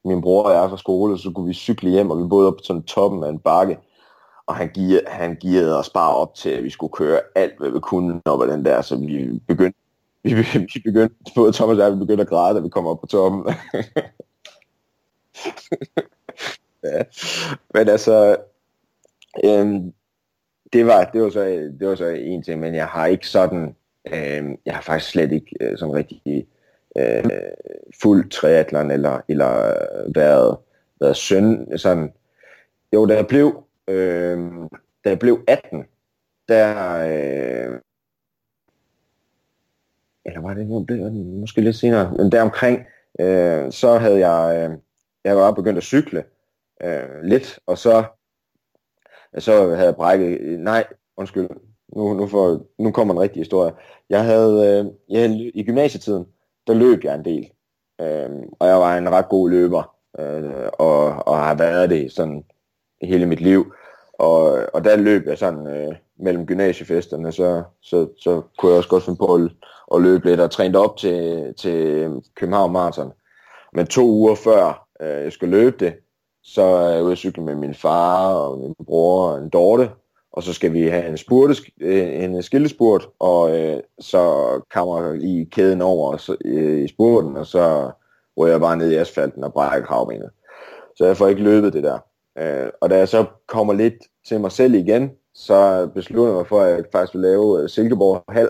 [0.06, 2.54] min bror og jeg fra skole, så kunne vi cykle hjem, og vi boede op
[2.54, 3.78] på sådan toppen af en bakke
[4.48, 7.70] og han, gear, han gearede os bare op til, at vi skulle køre alt, hvad
[7.70, 9.80] vi kunne op ad den der, så vi begyndte,
[10.24, 10.34] vi,
[10.74, 13.08] vi begyndte både Thomas og jeg, vi begyndte at græde, da vi kom op på
[13.08, 13.44] toppen.
[16.84, 17.04] ja.
[17.74, 18.38] Men altså,
[19.44, 19.94] øhm,
[20.74, 21.46] det var, det var, så,
[21.80, 23.76] det var så en ting, men jeg har ikke sådan,
[24.14, 26.48] øh, jeg har faktisk slet ikke øh, sådan rigtig
[26.98, 27.24] øh,
[28.02, 29.74] fuld triatlon eller, eller
[30.16, 30.58] været,
[31.00, 32.14] været søn, sådan,
[32.94, 34.40] jo, da jeg blev øh,
[35.04, 35.86] da jeg blev 18,
[36.50, 37.80] der, øh,
[40.26, 42.86] eller var det, nu blev måske lidt senere, men deromkring,
[43.20, 44.78] øh, så havde jeg, øh,
[45.24, 46.24] jeg var begyndt at cykle
[46.84, 48.04] øh, lidt, og så,
[49.40, 50.86] så havde jeg brækket, nej,
[51.18, 51.50] undskyld,
[51.96, 53.74] nu, nu, får, nu kommer en rigtig historie.
[54.10, 56.26] Jeg havde, øh, jeg havde, i gymnasietiden,
[56.68, 57.50] der løb jeg en del,
[58.02, 62.44] øh, og jeg var en ret god løber, øh, og, og har været det sådan
[63.02, 63.74] hele mit liv.
[64.14, 68.90] Og, og der løb jeg sådan øh, mellem gymnasiefesterne, så, så, så kunne jeg også
[68.90, 69.52] godt finde på at,
[69.96, 73.12] at løbe lidt og træne op til, til København Marathon.
[73.74, 75.94] Men to uger før øh, jeg skulle løbe det,
[76.44, 79.92] så er jeg ude at cykle med min far og min bror og en Dorte,
[80.32, 84.22] og så skal vi have en, spurte, øh, en skildespurt, og øh, så
[84.74, 87.92] kommer i kæden over så, øh, i spurten, og så
[88.38, 90.30] rører jeg bare ned i asfalten og brækker kravbenet.
[90.96, 92.00] Så jeg får ikke løbet det der.
[92.38, 93.94] Øh, og da jeg så kommer lidt
[94.28, 97.70] til mig selv igen, så beslutter jeg mig for, at jeg faktisk vil lave øh,
[97.70, 98.50] Silkeborg Hal.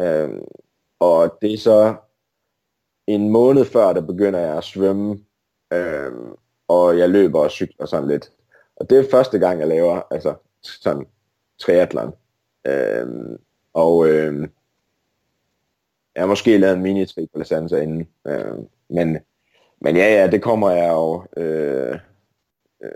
[0.00, 0.40] Øh,
[1.00, 1.94] og det er så
[3.06, 5.18] en måned før, der begynder jeg at svømme,
[5.72, 6.12] øh,
[6.72, 8.32] og jeg løber og cykler sådan lidt.
[8.76, 11.06] Og det er første gang, jeg laver altså sådan
[11.60, 12.12] triathlon.
[12.66, 13.38] Øhm,
[13.72, 14.50] og øhm,
[16.14, 18.08] jeg har måske lavet en mini-trick på Lasanza inden.
[18.26, 19.18] øhm, men,
[19.80, 21.98] men ja, ja, det kommer jeg jo øh,
[22.82, 22.90] øh,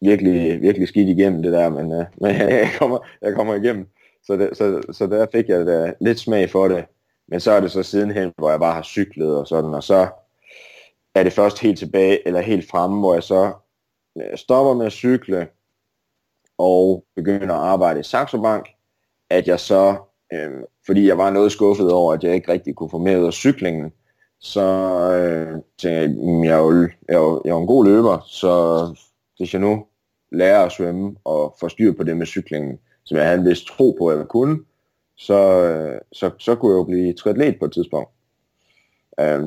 [0.00, 3.86] virkelig, virkelig skidt igennem det der, men, øh, men jeg, kommer, jeg kommer igennem.
[4.22, 6.84] Så, det, så, så der fik jeg da lidt smag for det.
[7.28, 10.08] Men så er det så sidenhen, hvor jeg bare har cyklet og sådan, og så
[11.14, 13.52] er det først helt tilbage, eller helt fremme, hvor jeg så
[14.18, 15.48] øh, stopper med at cykle,
[16.58, 18.68] og begynder at arbejde i Saxo Bank,
[19.30, 19.96] at jeg så,
[20.32, 20.50] øh,
[20.86, 23.32] fordi jeg var noget skuffet over, at jeg ikke rigtig kunne få med ud af
[23.32, 23.92] cyklingen,
[24.40, 24.62] så
[25.12, 27.84] øh, tænkte jeg, mm, jeg, er jo, jeg, er jo, jeg er jo en god
[27.86, 28.84] løber, så
[29.36, 29.86] hvis jeg nu
[30.32, 33.64] lærer at svømme og få styr på det med cyklingen, som jeg havde en vis
[33.64, 34.58] tro på, at jeg kunne,
[35.16, 38.10] så, øh, så, så kunne jeg jo blive triatlet på et tidspunkt.
[39.20, 39.42] Øh,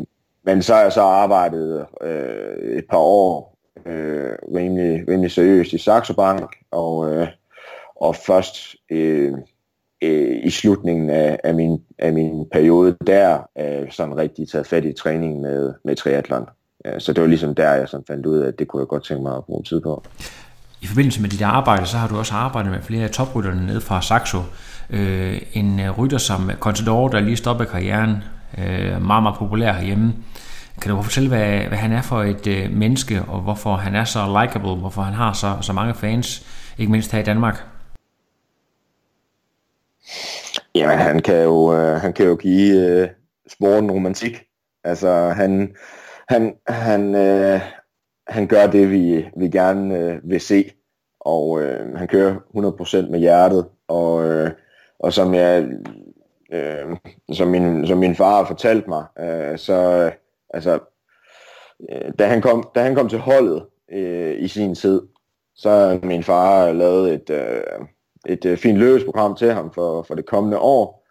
[0.46, 5.78] men så har jeg så arbejdet øh, et par år øh, rimelig, rimelig seriøst i
[5.78, 7.28] Saxo Bank, og, øh,
[7.96, 9.34] og først øh,
[10.02, 14.86] øh, i slutningen af, af, min, af min periode der øh, sådan rigtig taget fat
[14.86, 16.46] i træning med, med triathlon.
[16.98, 19.06] Så det var ligesom der, jeg sådan fandt ud af, at det kunne jeg godt
[19.06, 20.04] tænke mig at bruge tid på.
[20.82, 23.82] I forbindelse med dit arbejde, så har du også arbejdet med flere af toprytterne ned
[23.82, 24.38] fra Saxo.
[24.90, 28.24] Øh, en rytter som Contador, der lige stoppede karrieren,
[28.58, 30.14] øh, meget, meget populær herhjemme.
[30.82, 34.04] Kan du fortælle, hvad, hvad han er for et øh, menneske, og hvorfor han er
[34.04, 37.64] så likable, hvorfor han har så, så mange fans, ikke mindst her i Danmark?
[40.76, 43.10] Jamen, han kan jo, øh, han kan jo give øh,
[43.48, 44.44] sporten romantik.
[44.84, 45.76] Altså, han,
[46.30, 47.62] han, han, øh,
[48.28, 50.72] han gør det, vi, vi gerne øh, vil se,
[51.20, 52.36] og øh, han kører
[53.06, 54.52] 100% med hjertet, og, øh,
[55.00, 55.68] og som jeg,
[56.54, 56.98] øh,
[57.32, 60.12] som, min, som min far har fortalt mig, øh, så øh,
[60.50, 60.80] altså,
[61.92, 65.02] øh, da, han kom, da han kom til holdet øh, i sin tid,
[65.56, 67.88] så min far lavet et, øh,
[68.26, 71.08] et øh, fint løbesprogram til ham for, for det kommende år,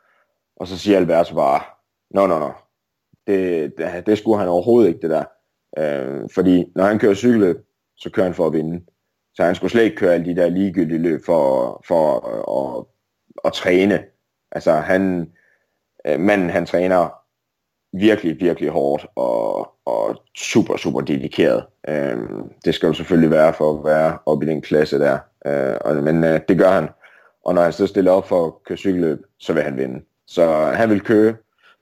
[0.57, 1.61] og så siger Alberto bare,
[2.11, 2.53] nå, nå, nå,
[3.27, 5.25] det, det, det skulle han overhovedet ikke, det der.
[5.79, 7.57] Øh, fordi når han kører cykelløb,
[7.97, 8.85] så kører han for at vinde.
[9.35, 12.85] Så han skulle slet ikke køre alle de der ligegyldige løb for, for at, at,
[13.45, 14.05] at træne.
[14.55, 15.33] Altså han,
[16.07, 17.09] øh, manden han træner
[17.93, 21.67] virkelig, virkelig hårdt og, og super, super dedikeret.
[21.89, 22.19] Øh,
[22.65, 25.19] det skal jo selvfølgelig være for at være oppe i den klasse der.
[25.47, 26.89] Øh, og, men øh, det gør han.
[27.45, 30.05] Og når han så stiller op for at køre cykelløb, så vil han vinde.
[30.27, 31.35] Så han vil køre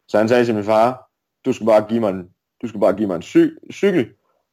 [0.08, 1.10] Så han sagde til min far,
[1.44, 2.28] du skal bare give mig en,
[2.62, 4.08] du skal bare give mig en cy- cykel,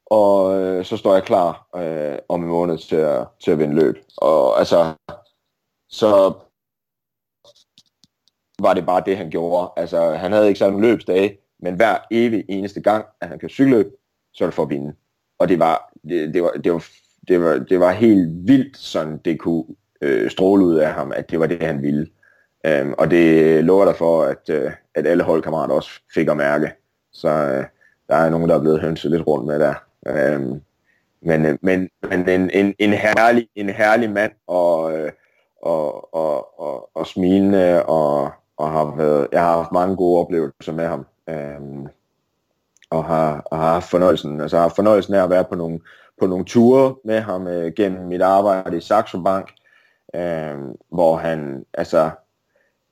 [0.06, 3.76] og øh, så står jeg klar øh, om en måned til at, til at vinde
[3.76, 3.96] løb.
[4.18, 4.94] Og altså,
[5.90, 6.34] så
[8.62, 9.72] var det bare det, han gjorde.
[9.78, 13.50] Altså, han havde ikke sådan en løbsdage, men hver evig eneste gang, at han kan
[13.50, 13.86] cykle,
[14.34, 14.94] så er det for at vinde.
[15.40, 16.84] Og det var, det, det var, det var,
[17.28, 19.64] det var, det var helt vildt, sådan det kunne
[20.02, 22.08] øh, stråle ud af ham, at det var det, han ville.
[22.66, 26.72] Øhm, og det lover der for, at, øh, at alle holdkammerater også fik at mærke.
[27.14, 27.66] Så øh,
[28.10, 29.74] der er nogen, der er blevet hønset lidt rundt med der.
[30.08, 30.62] Øhm,
[31.22, 35.10] men, øh, men, men en, en, en, herlig, en herlig mand, og, uh,
[35.62, 40.74] og, og, og, og smilende, og, og har været, jeg har haft mange gode oplevelser
[40.74, 41.06] med ham.
[41.62, 41.88] Um,
[42.90, 45.80] og har, og har haft fornøjelsen, altså har haft fornøjelsen af at være på nogle,
[46.20, 49.52] på nogle ture med ham øh, gennem mit arbejde i Saxo Bank,
[50.16, 50.58] øh,
[50.92, 52.10] hvor han, altså,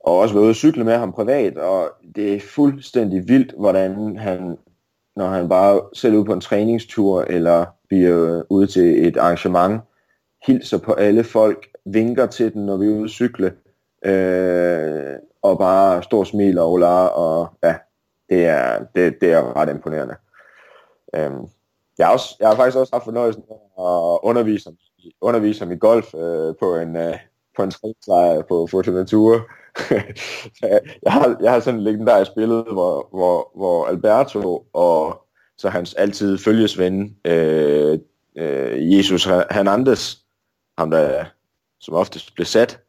[0.00, 4.16] og også været ude at cykle med ham privat, og det er fuldstændig vildt, hvordan
[4.16, 4.56] han,
[5.16, 9.80] når han bare selv ud på en træningstur, eller bliver ude til et arrangement,
[10.46, 13.52] hilser på alle folk, vinker til den, når vi er ude at cykle,
[14.04, 17.74] øh, og bare stor smil og ola, og ja,
[18.28, 20.14] det er, det, det er ret imponerende.
[21.14, 21.48] Øhm,
[21.98, 24.76] jeg, har også, jeg har faktisk også haft fornøjelsen af at undervise ham,
[25.20, 27.18] undervise ham i golf øh, på en, øh,
[27.56, 29.48] på en træningslejr på Fortuna Tour,
[31.02, 35.24] jeg, har, jeg har sådan en legendarisk billede, hvor, hvor, hvor Alberto og
[35.58, 37.98] så hans altid følgesven, øh,
[38.36, 40.14] øh, Jesus Hernandez,
[40.78, 41.24] ham der
[41.80, 42.80] som oftest blev sat,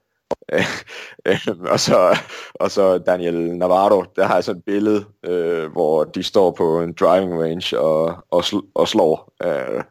[1.72, 2.20] og, så,
[2.54, 6.82] og så Daniel Navarro, der har jeg sådan et billede, øh, hvor de står på
[6.82, 9.34] en driving range og, og, sl- og slår.
[9.44, 9.84] Øh,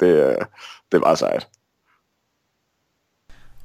[0.00, 0.36] det,
[0.92, 1.48] det var sejt.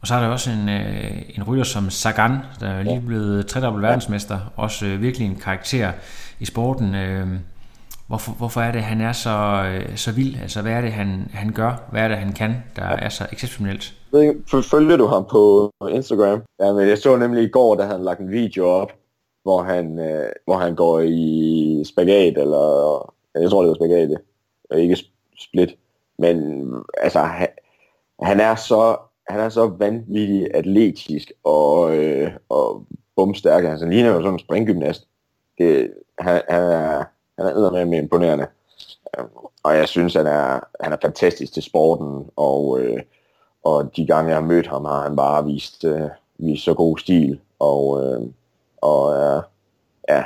[0.02, 3.48] Og så er der også en, øh, en rytter som Sagan, der er lige blevet
[3.48, 4.40] tredobbelt verdensmester.
[4.56, 5.92] Også øh, virkelig en karakter
[6.40, 6.96] i sporten.
[6.96, 7.28] Øh,
[8.08, 10.42] hvorfor, hvorfor er det, han er så, øh, så vild?
[10.42, 11.74] Altså, hvad er det, han, han gør?
[11.92, 13.94] Hvad er det, han kan, der er så exceptionelt?
[14.72, 16.44] Følger du ham på Instagram?
[16.60, 18.92] Ja, men jeg så nemlig i går, da han lagt en video op,
[19.44, 24.22] hvor han, øh, hvor han går i spagat, eller jeg tror, det var spagat,
[24.76, 24.98] ikke
[25.40, 25.78] split.
[26.20, 26.66] Men
[26.98, 27.48] altså, han,
[28.22, 28.98] han er så
[29.28, 33.64] han er så vanvittig atletisk og, øh, og bumstærk.
[33.64, 35.08] Altså, han ligner jo sådan en springgymnast.
[35.58, 37.04] Det, han, han, er,
[37.38, 38.48] han er med med imponerende.
[39.64, 43.02] Og jeg synes, han er, han er fantastisk til sporten, og, øh,
[43.66, 46.98] og de gange, jeg har mødt ham, har han bare vist, øh, vist så god
[46.98, 47.40] stil.
[47.60, 48.22] Og, øh,
[48.82, 49.44] og øh,
[50.10, 50.24] ja,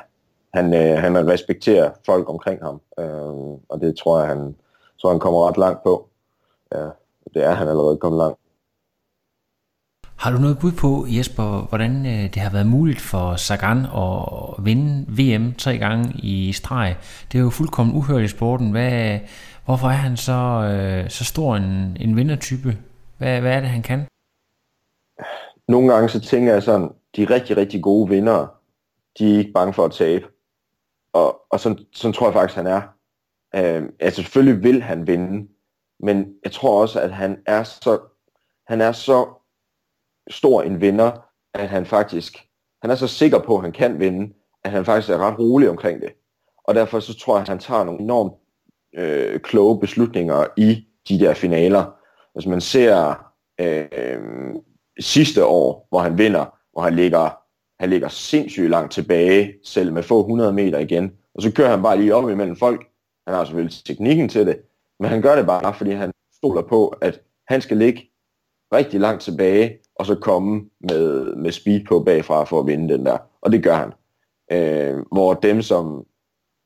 [0.53, 4.55] han, øh, han respekterer folk omkring ham, øh, og det tror jeg, han,
[5.01, 6.07] tror, han kommer ret langt på.
[6.71, 6.85] Ja,
[7.33, 8.39] det er han allerede kommet langt.
[10.15, 14.65] Har du noget bud på, Jesper, hvordan øh, det har været muligt for Sagan at
[14.65, 16.95] vinde VM tre gange i streg?
[17.31, 18.71] Det er jo fuldkommen uhørt i sporten.
[18.71, 19.19] Hvad,
[19.65, 22.77] hvorfor er han så, øh, så stor en, en vindertype?
[23.19, 24.07] Hvad, hvad er det, han kan?
[25.67, 28.49] Nogle gange så tænker jeg sådan, de rigtig, rigtig gode vindere,
[29.19, 30.27] de er ikke bange for at tabe.
[31.13, 32.81] Og, og sådan, sådan tror jeg faktisk, han er.
[33.55, 35.47] Øh, altså selvfølgelig vil han vinde,
[35.99, 37.99] men jeg tror også, at han er så,
[38.67, 39.27] han er så
[40.29, 41.11] stor en vinder,
[41.53, 42.47] at han faktisk,
[42.81, 45.69] han er så sikker på, at han kan vinde, at han faktisk er ret rolig
[45.69, 46.13] omkring det.
[46.63, 48.33] Og derfor så tror jeg, at han tager nogle enormt
[48.93, 51.98] øh, kloge beslutninger i de der finaler.
[52.39, 53.25] Hvis man ser
[53.61, 54.55] øh,
[54.99, 57.29] sidste år, hvor han vinder, hvor han ligger,
[57.79, 61.81] han ligger sindssygt langt tilbage, selv med få 100 meter igen, og så kører han
[61.81, 62.87] bare lige op imellem folk.
[63.27, 64.61] Han har selvfølgelig teknikken til det,
[64.99, 68.09] men han gør det bare, fordi han stoler på, at han skal ligge
[68.73, 73.05] rigtig langt tilbage, og så komme med, med speed på bagfra for at vinde den
[73.05, 73.17] der.
[73.41, 73.93] Og det gør han.
[74.51, 76.05] Øh, hvor dem, som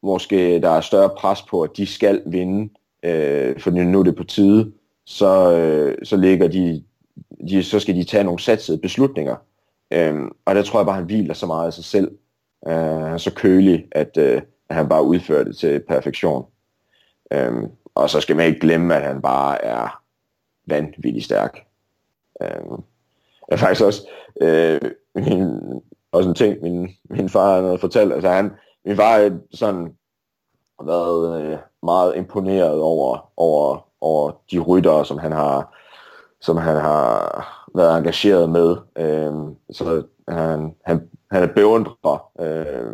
[0.04, 2.74] måske der er større pres på, at de skal vinde,
[3.06, 4.74] øh, for nu er det på tide,
[5.06, 6.84] så, øh, så ligger de,
[7.50, 9.36] de, så skal de tage nogle satsede beslutninger.
[9.92, 12.12] Øh, og der tror jeg bare, han hviler så meget af sig selv.
[12.68, 16.46] Øh, han er så kølig, at, øh, at han bare udfører det til perfektion.
[17.32, 17.54] Øh,
[17.96, 20.04] og så skal man ikke glemme, at han bare er
[20.66, 21.66] vanvittigt stærk.
[22.42, 22.78] Øh,
[23.48, 24.08] er faktisk også,
[24.42, 24.82] øh,
[25.16, 25.60] min,
[26.12, 28.14] også en ting, min, min far havde fortalt.
[28.14, 28.52] Altså han,
[28.86, 29.96] min far er sådan
[30.84, 35.76] været øh, meget imponeret over, over, over de ryttere, som han har,
[36.42, 38.78] som han har været engageret med.
[38.98, 39.34] Øh,
[39.72, 42.32] så han, han, han er beundrer.
[42.40, 42.94] Øh,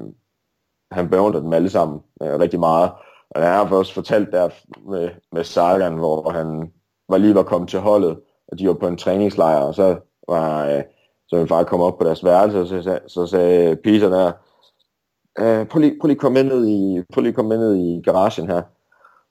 [0.92, 2.92] han beundrer dem alle sammen øh, rigtig meget.
[3.30, 4.50] Og jeg har også fortalt der
[4.90, 6.72] med, med Sagan, hvor han
[7.10, 10.66] var lige var kommet til holdet, og de var på en træningslejr, og så var,
[10.66, 10.84] øh,
[11.28, 14.32] så min far kom op på deres værelse, og så, så, så sagde Peter der,
[15.40, 18.62] øh, prøv, lige, prøv lige komme ned i, prøv lige komme ned i garagen her.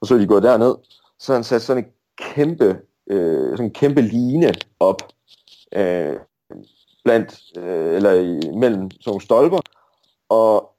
[0.01, 0.75] Og så er de gået derned,
[1.19, 5.03] så han sat sådan en kæmpe, øh, sådan en kæmpe line op,
[5.77, 6.17] øh,
[7.05, 9.61] blandt, øh, eller i, mellem sådan nogle stolper,
[10.29, 10.71] og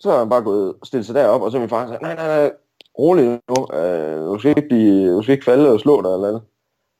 [0.00, 2.02] så har han bare gået og stillet sig derop, og så er min far sagde,
[2.02, 2.52] nej, nej, nej,
[2.98, 6.28] rolig nu, øh, du, skal ikke blive, du skal ikke falde og slå dig eller
[6.28, 6.42] andet.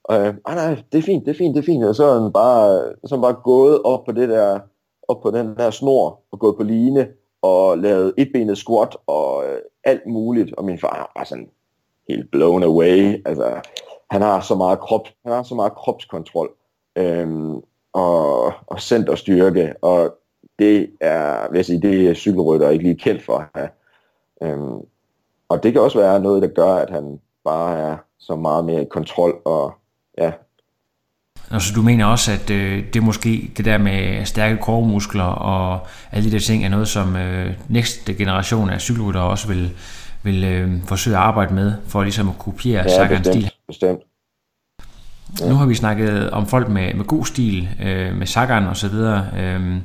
[0.04, 1.84] Og, øh, ah, nej, nej, det er fint, det er fint, det er fint.
[1.84, 4.60] Og så er han bare, så er han bare gået op på det der,
[5.08, 7.08] op på den der snor, og gået på line,
[7.42, 10.54] og lavet etbenet squat, og øh, alt muligt.
[10.54, 11.50] Og min far var sådan
[12.08, 13.22] helt blown away.
[13.26, 13.60] Altså,
[14.10, 16.50] han har så meget, krop, han har så meget kropskontrol,
[16.96, 17.54] øhm,
[17.92, 20.14] og, og centerstyrke, og
[20.58, 23.68] det er, vil jeg sige, det er cykelrytter ikke lige kendt for at have.
[24.42, 24.80] Øhm,
[25.48, 28.82] og det kan også være noget, der gør, at han bare er så meget mere
[28.82, 29.74] i kontrol og
[30.18, 30.32] ja.
[31.50, 35.80] Altså du mener også, at øh, det måske det der med stærke kormuskler og
[36.12, 39.72] alle de der ting er noget, som øh, næste generation af cykelryttere også vil,
[40.22, 43.50] vil øh, forsøge at arbejde med, for ligesom at kopiere ja, Sagan's stil.
[43.66, 44.00] bestemt.
[45.40, 45.48] Ja.
[45.48, 48.88] Nu har vi snakket om folk med, med god stil, øh, med Sagan og så
[48.88, 49.76] videre, øh,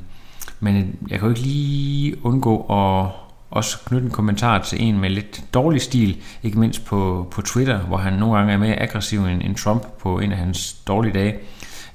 [0.60, 3.12] men jeg kan jo ikke lige undgå at
[3.52, 7.80] også knytte en kommentar til en med lidt dårlig stil, ikke mindst på, på Twitter,
[7.80, 11.14] hvor han nogle gange er mere aggressiv end, end Trump på en af hans dårlige
[11.14, 11.36] dage.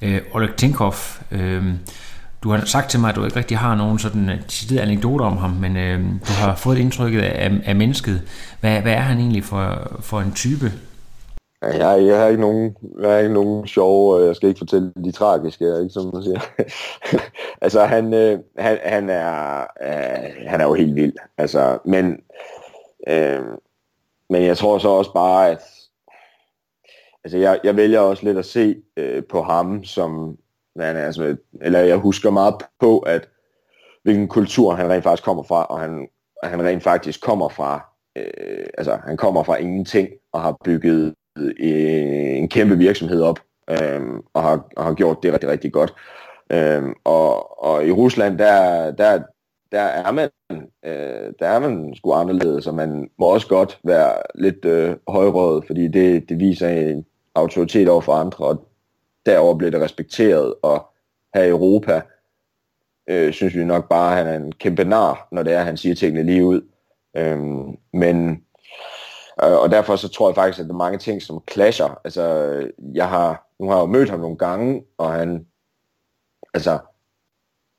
[0.03, 0.95] Øh, Oleg Tinkov,
[1.31, 1.65] øh,
[2.43, 5.37] du har sagt til mig, at du ikke rigtig har nogen sådan øh, anekdoter om
[5.37, 8.23] ham, men øh, du har fået et af, af mennesket.
[8.61, 10.73] Hvad, hvad er han egentlig for, for en type?
[11.63, 14.93] Jeg, jeg har ikke nogen, jeg har ikke nogen sjove, og jeg skal ikke fortælle
[15.05, 16.41] de tragiske, ikke, som man siger.
[17.65, 21.13] altså, han, øh, han, han, er, øh, han er jo helt vild.
[21.39, 22.21] Altså, men,
[23.09, 23.41] øh,
[24.31, 25.63] men jeg tror så også bare, at
[27.25, 30.37] altså, jeg, jeg vælger også lidt at se øh, på ham som,
[30.81, 33.29] han er, altså, eller jeg husker meget på, at
[34.03, 36.09] hvilken kultur han rent faktisk kommer fra, og han,
[36.43, 42.37] han rent faktisk kommer fra, øh, altså han kommer fra ingenting, og har bygget øh,
[42.39, 44.03] en kæmpe virksomhed op, øh,
[44.35, 45.95] og, har, og har gjort det rigtig, rigtig godt.
[46.53, 49.23] Øh, og, og i Rusland, der, der,
[49.73, 50.29] der er man,
[50.85, 55.65] øh, der er man sgu anderledes, og man må også godt være lidt øh, højrøget,
[55.67, 58.72] fordi det, det viser en autoritet over for andre, og
[59.27, 60.87] derover bliver det respekteret, og
[61.35, 62.03] her i Europa
[63.09, 65.65] øh, synes vi nok bare, at han er en kæmpe nar, når det er, at
[65.65, 66.63] han siger tingene lige ud.
[67.17, 68.45] Øhm, men
[69.45, 72.01] Øh, og derfor så tror jeg faktisk, at der er mange ting, som clasher.
[72.05, 72.25] Altså,
[72.95, 75.47] jeg har, nu har jeg jo mødt ham nogle gange, og han,
[76.55, 76.79] altså,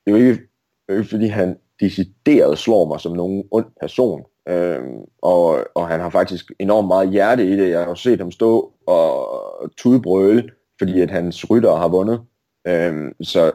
[0.06, 0.44] det er jo ikke,
[0.90, 4.24] ikke fordi han decideret slår mig som nogen ond person.
[4.50, 7.70] Øhm, og, og han har faktisk enormt meget hjerte i det.
[7.70, 12.22] Jeg har jo set ham stå og tudbrøle, fordi at hans rytter har vundet.
[12.68, 13.52] Øhm, så,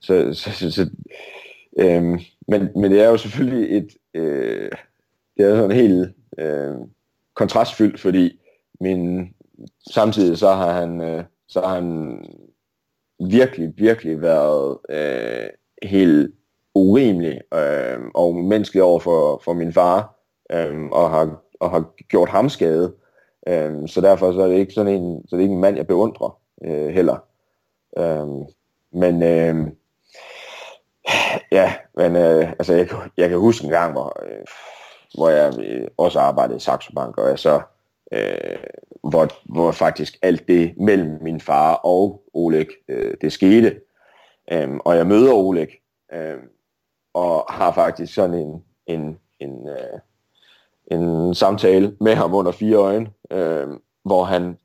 [0.00, 0.90] så, så, så, så
[1.78, 4.70] øhm, men, men det er jo selvfølgelig et, øh,
[5.36, 6.74] det er sådan helt, øh,
[7.34, 8.40] kontrastfyldt, fordi
[8.80, 9.34] min,
[9.90, 12.18] samtidig så har han, øh, så har han
[13.20, 15.48] virkelig, virkelig været øh,
[15.82, 16.34] helt
[16.74, 20.16] urimelig øh, og menneskelig over for, for min far,
[20.52, 22.94] øh, og, har, og har gjort ham skade.
[23.48, 25.76] Øh, så derfor så er det ikke sådan en, så det er ikke en mand,
[25.76, 27.18] jeg beundrer øh, heller.
[27.98, 28.44] Øhm,
[28.92, 29.72] men øh,
[31.52, 34.44] ja, men øh, altså jeg, jeg kan huske en gang, hvor øh,
[35.14, 37.60] hvor jeg øh, også arbejdede i Saxo Bank, og jeg så,
[38.12, 38.58] øh,
[39.10, 43.80] hvor, hvor faktisk alt det mellem min far og Oleg, øh, det skete.
[44.52, 45.68] Øhm, og jeg møder Oleg,
[46.12, 46.38] øh,
[47.14, 49.98] og har faktisk sådan en, en, en, øh,
[50.90, 53.68] en samtale med ham under fire øjne, øh,
[54.04, 54.58] hvor han,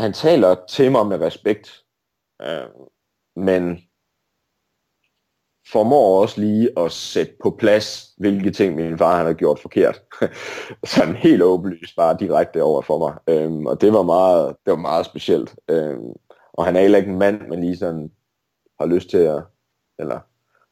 [0.00, 1.84] han taler til mig med respekt,
[2.42, 2.68] øh,
[3.36, 3.78] men
[5.72, 10.02] formår også lige at sætte på plads, hvilke ting min far han har gjort forkert.
[10.94, 13.14] Sådan helt åbenlyst bare direkte over for mig.
[13.26, 15.56] Øhm, og det var meget, det var meget specielt.
[15.68, 16.12] Øhm,
[16.52, 18.10] og han er heller ikke en mand, man lige sådan
[18.80, 19.42] har lyst til at,
[19.98, 20.20] eller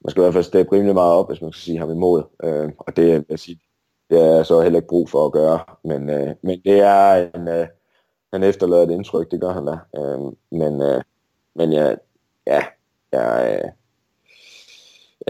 [0.04, 2.22] man skal i hvert fald steppe rimelig meget op, hvis man skal sige ham imod.
[2.44, 3.58] Øhm, og det, jeg siger,
[4.10, 5.60] det er så heller ikke brug for at gøre.
[5.84, 7.66] Men, øh, men det er en, øh,
[8.32, 9.78] han efterlader et indtryk, det gør han da.
[9.96, 11.02] Øhm, men, øh,
[11.54, 11.94] men ja,
[12.46, 12.62] ja,
[13.12, 13.62] jeg,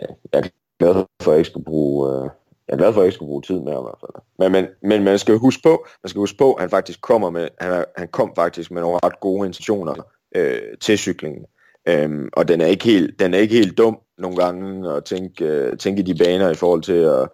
[0.03, 2.23] øh, jeg er glad for, at jeg ikke skulle bruge, øh,
[2.69, 4.23] jeg er glad for, at jeg ikke skulle bruge tid med ham i hvert fald.
[4.39, 7.31] Men, men, men man skal huske på, man skal huske på, at han faktisk kommer
[7.31, 9.95] med, han, han kom faktisk med nogle ret gode intentioner
[10.35, 11.45] øh, til cyklingen.
[11.89, 15.45] Øhm, og den er, ikke helt, den er ikke helt dum nogle gange at tænke,
[15.45, 17.29] øh, tænke de baner i forhold til at,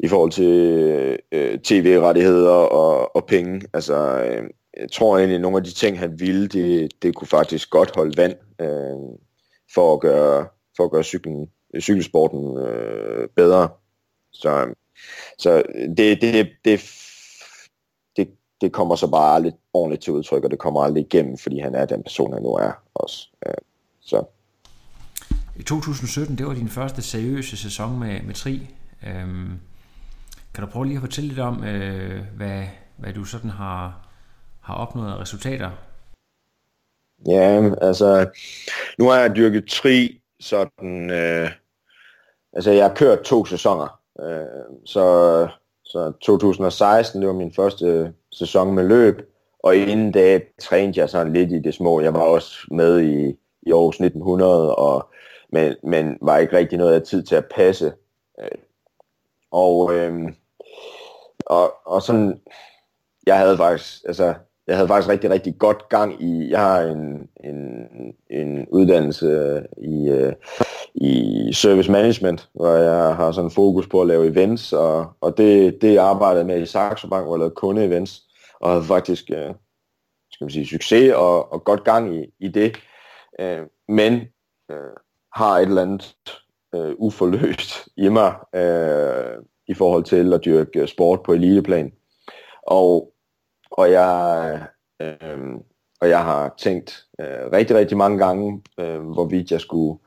[0.00, 3.62] i forhold til øh, øh tv-rettigheder og, og penge.
[3.74, 3.94] Altså,
[4.24, 4.44] øh,
[4.80, 7.96] jeg tror egentlig, at nogle af de ting, han ville, det, det kunne faktisk godt
[7.96, 9.18] holde vand øh,
[9.74, 10.46] for, at gøre,
[10.76, 11.48] for at gøre cyklen
[11.80, 13.68] cykelsporten øh, bedre.
[14.32, 14.74] Så,
[15.38, 15.62] så
[15.96, 16.80] det, det, det,
[18.16, 18.28] det,
[18.60, 21.74] det kommer så bare aldrig ordentligt til udtryk, og det kommer aldrig igennem, fordi han
[21.74, 23.28] er den person, han nu er også.
[23.46, 23.54] Øh,
[24.00, 24.24] så.
[25.56, 28.68] I 2017, det var din første seriøse sæson med, med Tri.
[29.06, 29.50] Øhm,
[30.54, 32.64] kan du prøve lige at fortælle lidt om, øh, hvad,
[32.96, 34.08] hvad du sådan har,
[34.62, 35.70] har opnået af resultater?
[37.26, 38.30] Ja, altså,
[38.98, 41.50] nu har jeg dyrket Tri sådan, øh,
[42.52, 45.48] altså jeg har kørt to sæsoner, øh, så,
[45.84, 49.28] så 2016, det var min første sæson med løb,
[49.62, 52.00] og inden da trænede jeg sådan lidt i det små.
[52.00, 53.28] Jeg var også med i,
[53.62, 55.08] i Aarhus 1900, og,
[55.52, 57.92] men, men var ikke rigtig noget af tid til at passe.
[58.40, 58.58] Øh,
[59.50, 60.32] og, øh,
[61.46, 62.40] og, og sådan,
[63.26, 64.34] jeg havde faktisk, altså,
[64.66, 67.86] jeg havde faktisk rigtig, rigtig godt gang i, jeg har en, en,
[68.30, 70.32] en uddannelse i, øh,
[70.94, 75.82] i service management, hvor jeg har sådan fokus på at lave events, og, og det,
[75.82, 78.28] det arbejdede med i Saxo Bank, hvor jeg lavede kunde-events,
[78.60, 79.54] og havde faktisk, øh,
[80.30, 82.76] skal man sige, succes og, og godt gang i, i det.
[83.40, 84.20] Øh, men
[85.34, 86.16] har et eller andet
[86.96, 88.34] uforløst i mig
[89.68, 91.92] i forhold til at dyrke sport på eliteplan.
[92.66, 93.11] Og
[93.72, 94.66] og jeg,
[95.00, 95.38] øh,
[96.00, 99.98] og jeg har tænkt øh, rigtig, rigtig mange gange, øh, hvorvidt jeg skulle,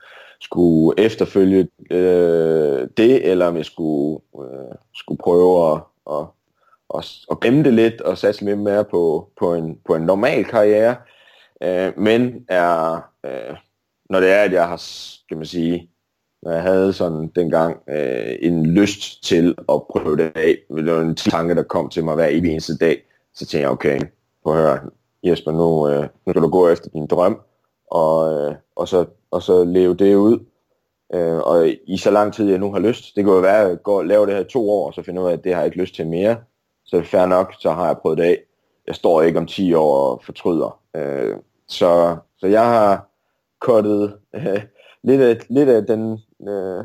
[0.41, 6.25] skulle efterfølge øh, det, eller om jeg skulle, øh, skulle prøve at, at,
[6.95, 10.45] at, at gemme det lidt og satse lidt mere på, på, en, på en normal
[10.45, 10.95] karriere.
[11.63, 12.93] Øh, men er,
[13.25, 13.55] øh,
[14.09, 15.89] når det er, at jeg har, skal man sige,
[16.43, 21.01] når jeg havde sådan dengang øh, en lyst til at prøve det af, det var
[21.01, 23.01] en tanke, der kom til mig hver evig eneste dag,
[23.35, 24.01] så tænkte jeg, okay,
[24.43, 24.79] prøv at høre,
[25.23, 27.41] Jesper, nu, øh, nu skal du gå efter din drøm,
[27.91, 30.39] og, øh, og, så, og så leve det ud.
[31.13, 33.69] Øh, og i så lang tid, jeg nu har lyst, det kan jo være, at
[33.69, 35.43] jeg går og laver det her i to år, og så finder ud af, at
[35.43, 36.37] det har jeg ikke lyst til mere.
[36.85, 38.37] Så fair nok, så har jeg prøvet det af.
[38.87, 40.79] Jeg står ikke om 10 år og fortryder.
[40.95, 41.35] Øh,
[41.67, 43.09] så, så jeg har
[43.61, 44.61] kottet øh,
[45.03, 46.19] lidt, af, lidt af den,
[46.49, 46.83] øh,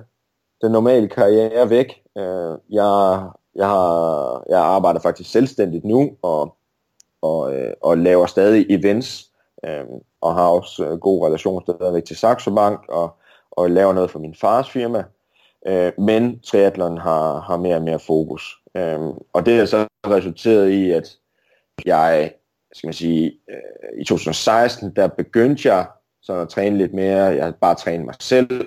[0.62, 2.02] den normale karriere væk.
[2.18, 6.56] Øh, jeg jeg, har, jeg arbejder faktisk selvstændigt nu, og,
[7.22, 9.30] og, øh, og laver stadig events,
[9.64, 9.84] øh,
[10.20, 13.16] og har også øh, god relation stadigvæk til Saxo Bank, og,
[13.50, 15.04] og laver noget for min fars firma.
[15.66, 18.56] Øh, men triathlon har, har mere og mere fokus.
[18.76, 19.00] Øh,
[19.32, 21.16] og det har så resulteret i, at
[21.84, 22.32] jeg,
[22.72, 25.86] skal man sige, øh, i 2016, der begyndte jeg
[26.22, 27.22] sådan at træne lidt mere.
[27.22, 28.66] Jeg havde bare trænet mig selv,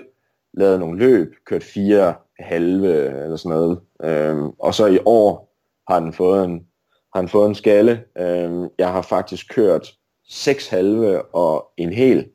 [0.54, 3.80] lavet nogle løb, kørt fire halve eller sådan noget.
[4.04, 5.56] Øhm, og så i år
[5.90, 6.68] har den fået en,
[7.16, 8.04] har den fået en skalle.
[8.18, 9.94] Øhm, jeg har faktisk kørt
[10.30, 12.30] seks halve og en hel,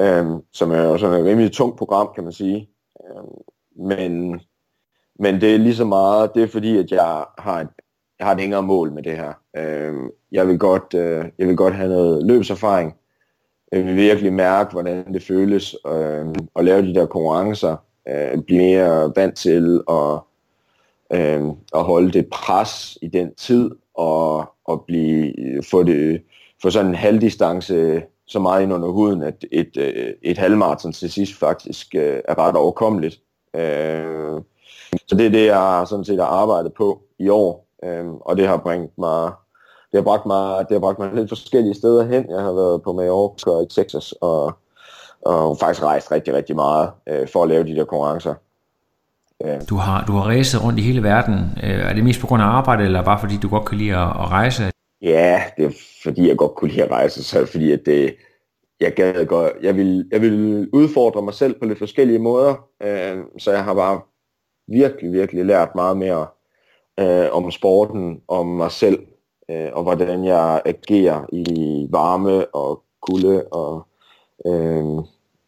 [0.00, 2.70] øhm, som er jo sådan et rimelig tungt program, kan man sige.
[3.04, 4.40] Øhm, men,
[5.18, 7.68] men det er lige så meget, det er fordi, at jeg har et,
[8.18, 9.32] jeg har et længere mål med det her.
[9.56, 12.94] Øhm, jeg, vil godt, øh, jeg vil godt have noget løbserfaring.
[13.72, 17.76] Jeg virkelig mærke, hvordan det føles øh, at lave de der konkurrencer
[18.08, 20.20] øh, blive mere vant til at,
[21.12, 26.22] øh, at holde det pres i den tid og, og blive, øh, få, det,
[26.62, 31.12] få sådan en halvdistance så meget ind under huden, at et, øh, et halvmarathon til
[31.12, 33.20] sidst faktisk øh, er ret overkommeligt.
[33.54, 34.40] Øh,
[35.06, 38.46] så det er det, jeg har sådan set arbejdet på i år, øh, og det
[38.46, 39.32] har bringt mig
[39.92, 42.30] det har bragt mig, det har bragt mig lidt forskellige steder hen.
[42.30, 44.52] Jeg har været på Mallorca og i Texas og
[45.22, 48.34] og faktisk rejst rigtig, rigtig meget øh, for at lave de der konkurrencer.
[49.70, 51.34] Du har, du har rejset rundt i hele verden.
[51.62, 53.96] Øh, er det mest på grund af arbejde, eller bare fordi du godt kan lide
[53.96, 54.62] at, at rejse?
[55.02, 55.70] Ja, det er
[56.02, 58.14] fordi jeg godt kunne lide at rejse, så fordi at det,
[58.80, 63.18] jeg gad godt, jeg vil, jeg vil udfordre mig selv på lidt forskellige måder, øh,
[63.38, 64.00] så jeg har bare
[64.68, 66.26] virkelig, virkelig lært meget mere
[67.00, 68.98] øh, om sporten, om mig selv,
[69.50, 73.86] øh, og hvordan jeg agerer i varme og kulde og
[74.46, 74.84] øh,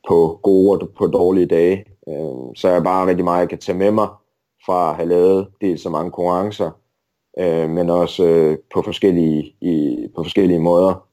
[0.08, 1.84] på gode og på dårlige dage.
[2.08, 4.08] Øh, så er bare rigtig meget, jeg kan tage med mig
[4.66, 6.70] fra at have lavet dels så mange konkurrencer,
[7.38, 11.06] øh, men også øh, på, forskellige, i, på forskellige måder.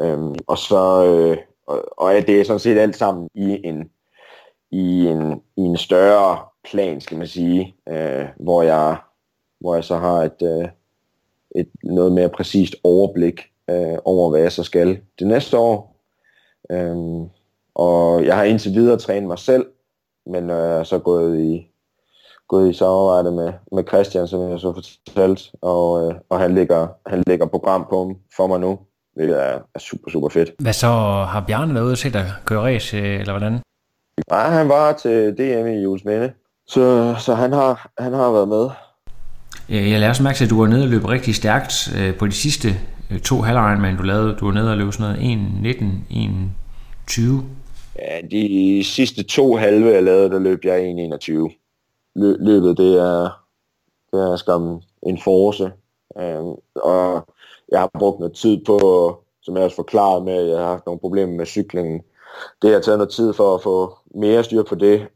[0.00, 1.38] Øh, og så øh,
[1.70, 3.90] og, og det er sådan set alt sammen i en,
[4.70, 6.38] i en, i en større
[6.70, 8.96] plan, skal man sige, øh, hvor, jeg,
[9.60, 10.68] hvor jeg så har et, øh,
[11.56, 13.40] et noget mere præcist overblik
[13.70, 15.90] øh, over, hvad jeg så skal det næste år,
[16.70, 17.28] Øhm,
[17.74, 19.66] og jeg har indtil videre trænet mig selv,
[20.26, 21.66] men øh, så gået i,
[22.48, 26.88] gået i samarbejde med, med Christian, som jeg så fortalt, og, øh, og han, lægger,
[27.06, 28.78] han lægger program på for mig nu,
[29.14, 30.50] hvilket er, er super, super fedt.
[30.58, 30.88] Hvad så,
[31.28, 33.60] har Bjarne været ude og se dig køre race, øh, eller hvordan?
[34.30, 36.32] Nej, han var til DM i Jules Minde,
[36.66, 38.70] så, så han, har, han har været med.
[39.70, 42.18] Øh, jeg lader også mærke til, at du var nede og løb rigtig stærkt øh,
[42.18, 42.68] på de sidste
[43.10, 44.36] øh, to halvlejen, du lavede.
[44.40, 45.84] Du var nede og løb sådan noget 1.19,
[47.10, 47.22] 1.20.
[47.98, 51.56] Ja, de sidste to halve, jeg lavede, der løb jeg 1.21.
[52.16, 53.42] Løbet, det er,
[54.12, 55.72] det er skam en force.
[56.16, 57.28] Um, og
[57.68, 58.78] jeg har brugt noget tid på,
[59.42, 62.00] som jeg også forklaret med, at jeg har haft nogle problemer med cyklingen.
[62.62, 65.06] Det har taget noget tid for at få mere styr på det,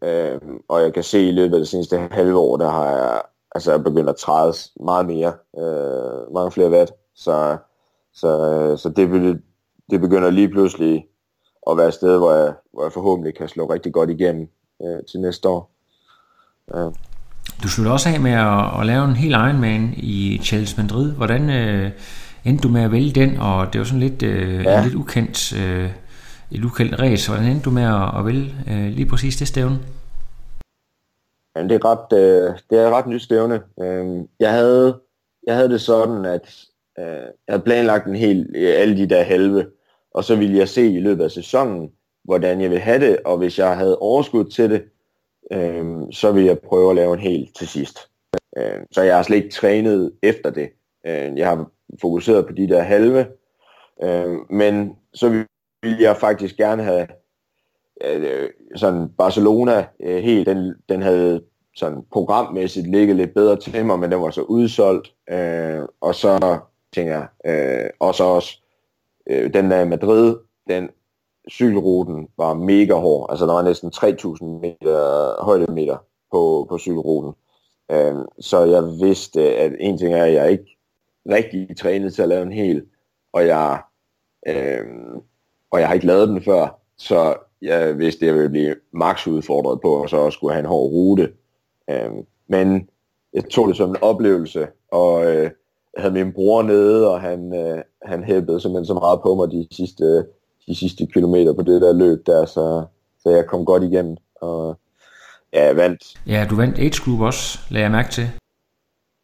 [0.43, 3.23] um, og jeg kan se i løbet af det seneste halve år, der har jeg
[3.55, 6.93] altså jeg begyndt at træde meget mere, uh, mange flere watt.
[7.17, 7.57] Så,
[8.15, 8.31] så,
[8.77, 9.41] så det,
[9.91, 11.07] det begynder lige pludselig
[11.71, 14.49] at være et sted, hvor jeg, hvor jeg forhåbentlig kan slå rigtig godt igennem
[14.79, 15.71] uh, til næste år.
[16.75, 16.93] Uh.
[17.63, 21.13] Du slutter også af med at, at lave en helt Ironman i Chelsea Madrid.
[21.13, 21.91] Hvordan øh,
[22.45, 23.37] endte du med at vælge den?
[23.39, 24.83] Og det var sådan lidt, øh, ja.
[24.85, 25.91] lidt ukendt, øh,
[26.51, 27.31] et ukendt race.
[27.31, 29.79] Hvordan endte du med at, at vælge øh, lige præcis det stævne?
[31.57, 33.33] Jamen, det er ret, øh, det er ret nyt.
[33.33, 35.01] Øh, jeg, havde,
[35.47, 36.65] jeg havde det sådan, at
[36.99, 39.67] øh, jeg havde planlagt en hel, øh, alle de der halve,
[40.15, 41.93] og så ville jeg se i løbet af sæsonen,
[42.25, 44.85] hvordan jeg ville have det, og hvis jeg havde overskud til det,
[45.53, 47.99] øh, så ville jeg prøve at lave en hel til sidst.
[48.57, 50.71] Øh, så jeg har slet ikke trænet efter det.
[51.07, 53.27] Øh, jeg har fokuseret på de der halve,
[54.03, 55.29] øh, men så
[55.83, 57.07] ville jeg faktisk gerne have
[58.05, 61.43] øh, sådan Barcelona øh, helt, den, den havde
[61.77, 65.15] sådan programmæssigt ligget lidt bedre til mig, men den var så udsolgt.
[65.31, 66.59] Øh, og så
[66.95, 67.27] tænker jeg,
[67.85, 68.63] øh, og så også
[69.27, 70.37] øh, den der i Madrid,
[70.69, 70.89] den
[71.51, 73.31] cykelruten var mega hård.
[73.31, 75.97] Altså der var næsten 3.000 meter højdemeter
[76.31, 77.33] på, på cykelruten.
[77.91, 80.77] Øh, så jeg vidste, at en ting er, at jeg ikke
[81.29, 82.85] rigtig trænet til at lave en hel,
[83.33, 83.83] og jeg,
[84.47, 84.85] øh,
[85.71, 89.27] og jeg har ikke lavet den før, så jeg vidste, at jeg ville blive max
[89.27, 91.33] udfordret på, og så også skulle have en hård rute.
[91.91, 92.89] Øhm, men
[93.33, 95.51] jeg tog det som en oplevelse, og øh,
[95.95, 99.51] jeg havde min bror nede, og han, øh, han hæppede simpelthen så meget på mig
[99.51, 100.25] de sidste
[100.67, 102.85] de sidste kilometer på det der løb der, så,
[103.19, 104.79] så jeg kom godt igennem, og
[105.53, 106.21] ja, jeg vandt.
[106.27, 108.31] Ja, du vandt age group også, lagde jeg mærke til.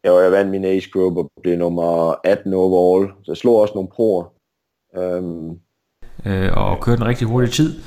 [0.04, 3.74] Ja, jeg vandt min age group og blev nummer 18 overall, så jeg slog også
[3.74, 4.24] nogle proer.
[4.98, 5.60] Um,
[6.26, 7.80] øh, og kørte en rigtig hurtig tid.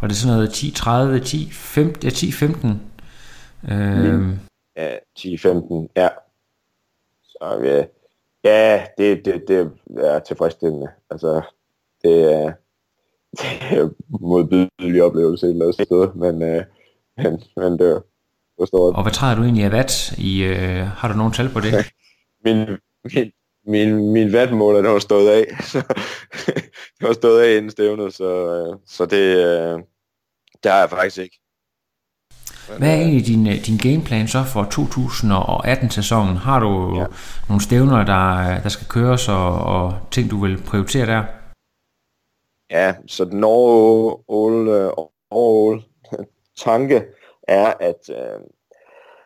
[0.00, 2.82] Var det sådan noget 10, 30, 10, 15, ja, 10, 15?
[3.70, 4.38] Øhm.
[4.76, 6.08] Ja, 10, 15, ja.
[7.22, 7.84] Så ja,
[8.44, 10.88] ja det, det, det er tilfredsstillende.
[11.10, 11.42] Altså,
[12.02, 12.52] det er,
[14.20, 16.64] modbydelig oplevelse et eller andet sted, men, øh,
[17.16, 18.02] men, men det
[18.58, 18.94] var stort.
[18.94, 20.12] Og hvad træder du egentlig af watt?
[20.18, 21.72] I, øh, har du nogen tal på det?
[22.44, 22.66] min,
[23.14, 23.32] min,
[23.66, 25.44] min, min wattmåler, den var stået af.
[26.98, 29.80] det var stået af inden stævnet, så, øh, så det, øh,
[30.62, 31.40] det har jeg faktisk ikke.
[32.78, 36.36] Hvad er egentlig din, øh, din gameplan så for 2018-sæsonen?
[36.36, 37.06] Har du ja.
[37.48, 41.24] nogle stævner, der, der skal køres, og, og ting, du vil prioritere der?
[42.70, 44.90] Ja, så den overall,
[45.30, 45.82] overall
[46.64, 47.04] tanke
[47.42, 48.40] er, at, øh,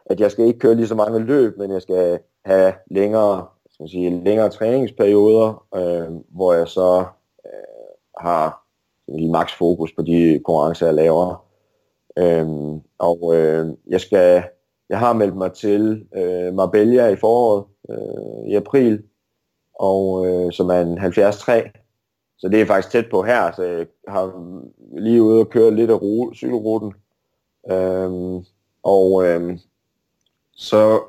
[0.07, 3.83] at jeg skal ikke køre lige så mange løb, men jeg skal have længere, skal
[3.83, 7.05] man sige, længere træningsperioder, øh, hvor jeg så
[7.47, 8.64] øh, har
[9.09, 11.45] sige, max fokus på de konkurrencer, jeg laver.
[12.19, 14.43] Øhm, og øh, jeg skal
[14.89, 19.03] jeg har meldt mig til øh, Marbella i foråret, øh, i april,
[19.75, 21.45] og øh, som er en 73
[22.39, 24.33] så det er faktisk tæt på her, så jeg har
[25.01, 26.93] lige ude og køre lidt af rute, cykelruten.
[27.71, 28.45] Øhm,
[28.83, 29.59] og øh,
[30.57, 31.03] så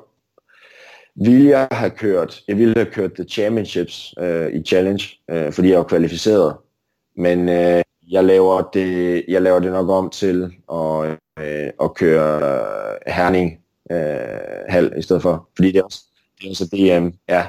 [1.14, 5.68] ville jeg have kørt, jeg ville have kørt The Championships øh, i Challenge, øh, fordi
[5.68, 6.56] jeg var kvalificeret.
[7.16, 12.52] Men øh, jeg, laver det, jeg laver det nok om til at, øh, at køre
[13.06, 16.02] Herning øh, halv i stedet for, fordi det er også,
[16.38, 17.46] det er også DM, ja,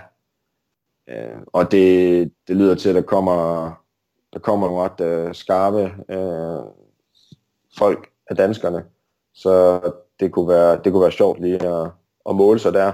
[1.07, 3.72] Øh, og det, det lyder til, at der kommer,
[4.34, 6.63] der kommer nogle ret øh, skarpe øh,
[7.78, 8.86] folk af danskerne.
[9.34, 9.82] Så
[10.20, 11.91] det kunne være, det kunne være sjovt lige at,
[12.30, 12.93] at måle sig der.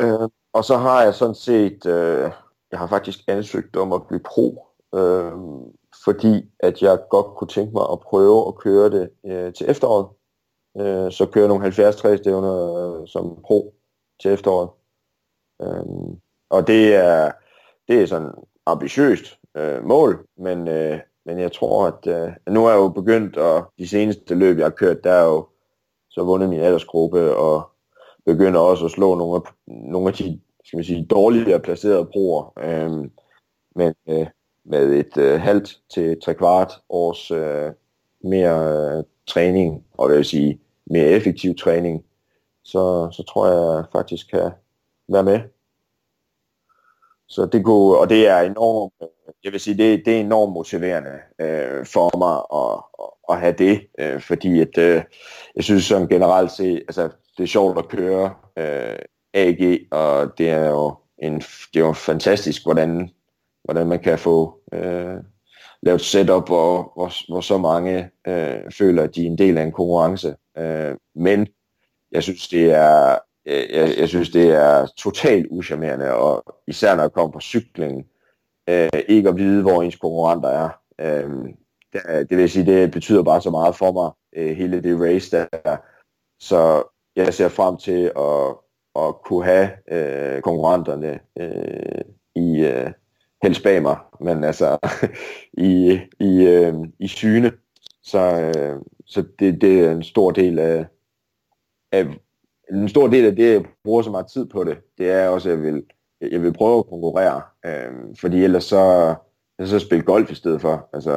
[0.00, 2.30] Øh, og så har jeg sådan set, øh,
[2.70, 5.32] jeg har faktisk ansøgt om at blive pro, øh,
[6.04, 10.08] fordi at jeg godt kunne tænke mig at prøve at køre det øh, til efteråret.
[10.80, 13.74] Øh, så køre nogle 70 stævner øh, som pro
[14.20, 14.70] til efteråret.
[15.62, 16.16] Øh,
[16.50, 17.32] og det er,
[17.88, 18.32] det er sådan
[18.66, 23.36] ambitiøst øh, mål, men, øh, men jeg tror, at øh, nu er jeg jo begyndt,
[23.36, 25.48] og de seneste løb, jeg har kørt, der er jo
[26.10, 27.70] så vundet min aldersgruppe, og
[28.26, 32.52] begynder også at slå nogle af, nogle af de skal man sige, dårligere placerede broer,
[32.58, 33.10] øh,
[33.76, 34.26] men øh,
[34.64, 37.72] med et øh, halvt til tre kvart års øh,
[38.24, 42.04] mere øh, træning, og det vil sige mere effektiv træning,
[42.64, 44.50] så, så tror jeg, faktisk kan
[45.08, 45.40] være med.
[47.28, 48.92] Så det kunne, og det er enormt,
[49.44, 53.54] jeg vil sige, det, det er enormt motiverende øh, for mig at, at, at have
[53.58, 55.02] det, øh, fordi at, øh,
[55.56, 58.98] jeg synes sådan generelt set, altså det er sjovt at køre øh,
[59.34, 63.10] AG, og det er jo en, det er jo fantastisk, hvordan,
[63.64, 65.16] hvordan man kan få øh,
[65.82, 69.62] lavet setup, hvor, hvor, hvor så mange øh, føler, at de er en del af
[69.62, 70.36] en konkurrence.
[70.58, 71.46] Øh, men
[72.12, 77.02] jeg synes, det er øh, jeg, jeg synes, det er totalt uschammerende, og især når
[77.02, 78.06] jeg kommer på cykling,
[78.68, 80.68] øh, ikke at vide, hvor ens konkurrenter er.
[81.00, 81.30] Øh,
[81.92, 85.36] det, det vil sige, det betyder bare så meget for mig, øh, hele det race
[85.36, 85.76] der.
[86.40, 86.82] Så
[87.16, 88.56] jeg ser frem til at,
[89.04, 92.04] at kunne have øh, konkurrenterne øh,
[92.34, 92.90] i øh,
[93.42, 94.78] helst bag mig, men altså
[95.52, 97.52] i, i, øh, i syne.
[98.02, 100.86] Så, øh, så det, det er en stor del af,
[101.92, 102.06] af
[102.72, 105.50] en stor del af det, jeg bruger så meget tid på det, det er også,
[105.50, 105.82] at jeg vil,
[106.20, 109.14] jeg vil prøve at konkurrere, øh, fordi ellers så,
[109.64, 110.88] så spille golf i stedet for.
[110.92, 111.12] Altså,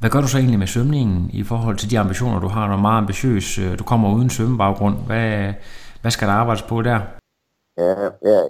[0.00, 2.66] hvad gør du så egentlig med svømningen i forhold til de ambitioner, du har?
[2.66, 3.58] Du er meget ambitiøs.
[3.58, 4.96] Øh, du kommer uden svømmebaggrund.
[5.06, 5.52] Hvad,
[6.00, 7.00] hvad skal der arbejdes på der?
[7.78, 7.90] Ja,
[8.30, 8.40] ja.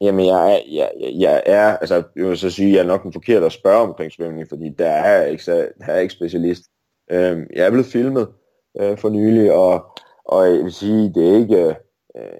[0.00, 3.12] Jamen, jeg er, jeg, jeg er, altså, jeg vil så sige, jeg er nok den
[3.12, 6.62] forkerte at spørge omkring svømning, fordi der er ikke, der er ikke specialist.
[7.10, 8.28] Øhm, jeg er blevet filmet
[8.80, 9.86] øh, for nylig, og,
[10.24, 11.76] og jeg vil sige, det er ikke,
[12.16, 12.36] øh,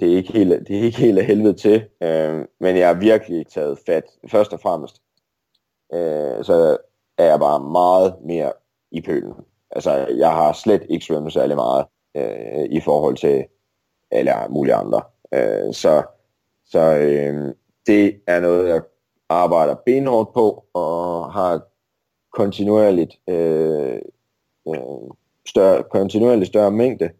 [0.00, 2.94] det er ikke helt, det er ikke helt af helvede til, øh, men jeg har
[2.94, 5.02] virkelig taget fat, først og fremmest,
[5.94, 6.76] øh, så
[7.18, 8.52] er jeg bare meget mere
[8.90, 9.34] i pølen.
[9.70, 11.86] Altså, jeg har slet ikke svømmet særlig meget
[12.16, 13.44] øh, i forhold til
[14.10, 15.02] alle mulige andre.
[15.34, 16.02] Øh, så
[16.72, 17.54] så øh,
[17.86, 18.82] det er noget, jeg
[19.28, 21.60] arbejder benhårdt på, og har
[22.32, 23.98] kontinuerligt øh,
[24.68, 25.10] øh,
[25.46, 27.10] større, kontinuerligt større mængde.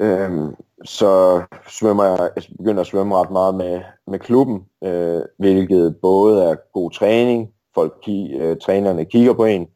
[0.00, 0.54] Øhm,
[0.84, 6.44] så svømmer jeg, jeg begynder at svømme ret meget med, med klubben, øh, hvilket både
[6.44, 9.68] er god træning, folk, øh, trænerne kigger på en,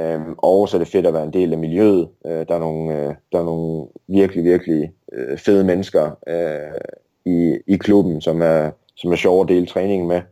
[0.00, 2.08] øh, og så er det fedt at være en del af miljøet.
[2.26, 6.80] Øh, der, er nogle, øh, der er nogle virkelig, virkelig øh, fede mennesker øh,
[7.24, 10.22] i, i klubben, som er, som er sjov at dele træningen med.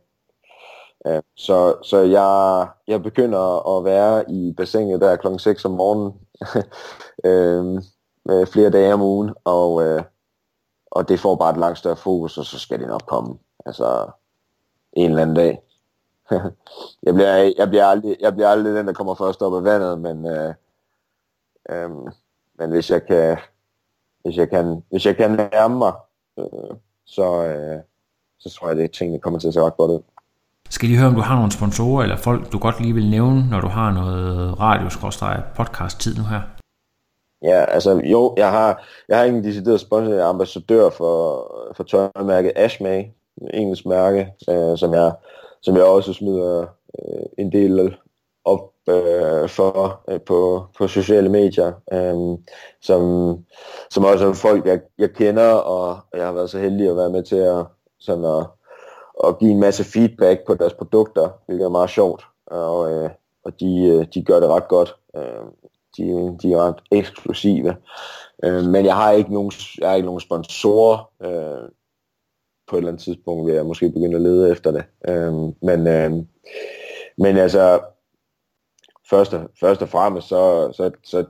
[1.06, 6.12] Øh, så, så jeg, jeg begynder at være i bassinet der klokken 6 om morgenen,
[7.30, 7.82] øh,
[8.24, 10.02] med flere dage om ugen, og, øh,
[10.90, 13.38] og det får bare et langt større fokus, og så skal det nok komme.
[13.66, 14.10] Altså,
[14.92, 15.62] en eller anden dag.
[17.06, 20.00] jeg, bliver, jeg, bliver aldrig, jeg bliver aldrig den, der kommer først op af vandet,
[20.00, 20.54] men, øh,
[21.70, 21.90] øh,
[22.58, 23.38] men hvis jeg kan,
[24.22, 25.92] hvis jeg kan, hvis jeg kan nærme mig,
[26.38, 26.76] øh,
[27.06, 27.80] så, øh,
[28.38, 30.00] så tror jeg, at tingene kommer til at se ret godt ud.
[30.70, 33.50] Skal lige høre, om du har nogle sponsorer eller folk, du godt lige vil nævne,
[33.50, 34.88] når du har noget radio
[35.56, 36.40] podcast tid nu her?
[37.42, 41.16] Ja, altså jo, jeg har, jeg har ikke en decideret sponsor, jeg er ambassadør for,
[41.76, 43.04] for tøjmærket Ashmay,
[43.54, 45.12] engelsk mærke, øh, som, jeg,
[45.62, 46.66] som jeg også smider
[46.98, 47.96] øh, en del
[48.44, 52.38] op øh, for øh, på, på sociale medier, øh,
[52.82, 53.34] som,
[53.90, 57.10] som også er folk, jeg, jeg kender, og jeg har været så heldig at være
[57.10, 57.66] med til at,
[57.98, 58.46] sådan at
[59.24, 62.24] at give en masse feedback på deres produkter, hvilket er meget sjovt.
[62.46, 63.10] Og, øh,
[63.44, 64.96] og de, øh, de gør det ret godt.
[65.16, 65.44] Øh,
[65.96, 67.76] de, de er ret eksklusive.
[68.44, 71.10] Øh, men jeg har ikke nogen, jeg har ikke nogen sponsorer.
[71.22, 71.68] Øh,
[72.68, 74.84] på et eller andet tidspunkt vil jeg måske begynde at lede efter det.
[75.08, 75.32] Øh,
[75.62, 76.12] men, øh,
[77.18, 77.80] men altså,
[79.10, 81.26] først og, først og fremmest, så, så, så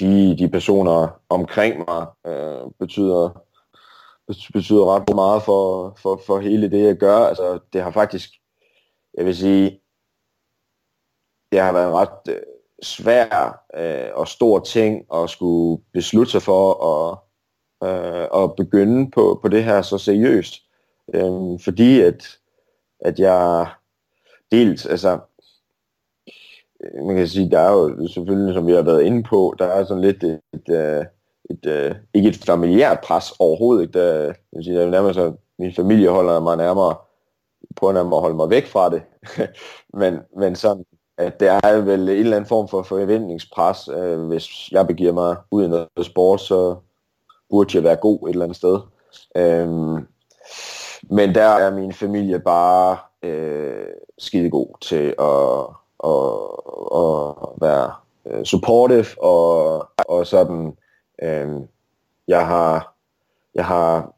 [0.00, 3.42] de, de personer omkring mig øh, betyder
[4.52, 7.16] betyder ret meget for, for, for hele det, jeg gør.
[7.16, 8.30] Altså, det har faktisk,
[9.14, 9.80] jeg vil sige,
[11.52, 12.42] det har været en ret øh,
[12.82, 17.18] svær øh, og stor ting at skulle beslutte sig for at,
[17.88, 20.54] øh, at begynde på, på det her så seriøst.
[21.14, 22.38] Øh, fordi at,
[23.00, 23.66] at jeg
[24.50, 25.18] dels, altså,
[26.82, 29.66] Øh, man kan sige, der er jo selvfølgelig, som vi har været inde på, der
[29.66, 31.06] er sådan lidt et, et, øh, et
[31.66, 33.82] et, ikke et familiært pres overhovedet.
[33.82, 33.98] Ikke?
[34.00, 36.96] Det, jeg vil sige, det er nærmest, at min familie holder mig nærmere,
[37.76, 39.02] på nærmere at holde mig væk fra det.
[40.00, 40.84] men, men sådan,
[41.18, 43.88] at det er vel en eller anden form for forventningspres.
[43.88, 46.76] Øh, hvis jeg begiver mig ud i noget sport, så
[47.50, 48.80] burde jeg være god et eller andet sted.
[49.36, 50.06] Øhm,
[51.02, 53.86] men der er min familie bare øh,
[54.18, 57.92] skide god til at, og, og være
[58.26, 60.76] øh, supportive og, og sådan
[61.22, 61.62] Øh,
[62.28, 62.94] jeg har,
[63.54, 64.14] jeg har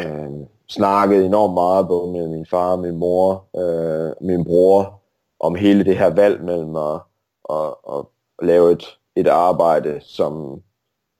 [0.00, 0.30] øh,
[0.68, 5.00] snakket enormt meget både med min far, min mor, øh, min bror,
[5.40, 7.00] om hele det her valg mellem at,
[7.50, 8.04] at, at,
[8.40, 10.62] at lave et, et arbejde, som,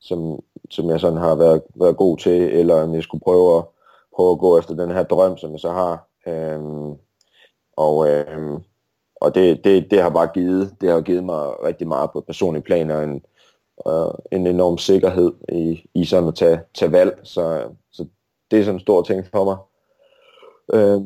[0.00, 0.38] som,
[0.70, 3.64] som jeg sådan har været, været god til, eller om jeg skulle prøve at,
[4.16, 6.06] prøve at gå efter den her drøm, som jeg så har.
[6.26, 6.94] Øhm,
[7.76, 8.62] og øhm,
[9.20, 12.64] og det, det, det har bare givet, det har givet mig rigtig meget på personlig
[12.64, 13.22] plan, og en,
[13.88, 17.20] øh, en enorm sikkerhed i, i sådan at tage, tage valg.
[17.22, 17.62] Så,
[17.92, 18.06] så
[18.50, 19.56] det er sådan en stor ting for mig.
[20.72, 21.00] Øh,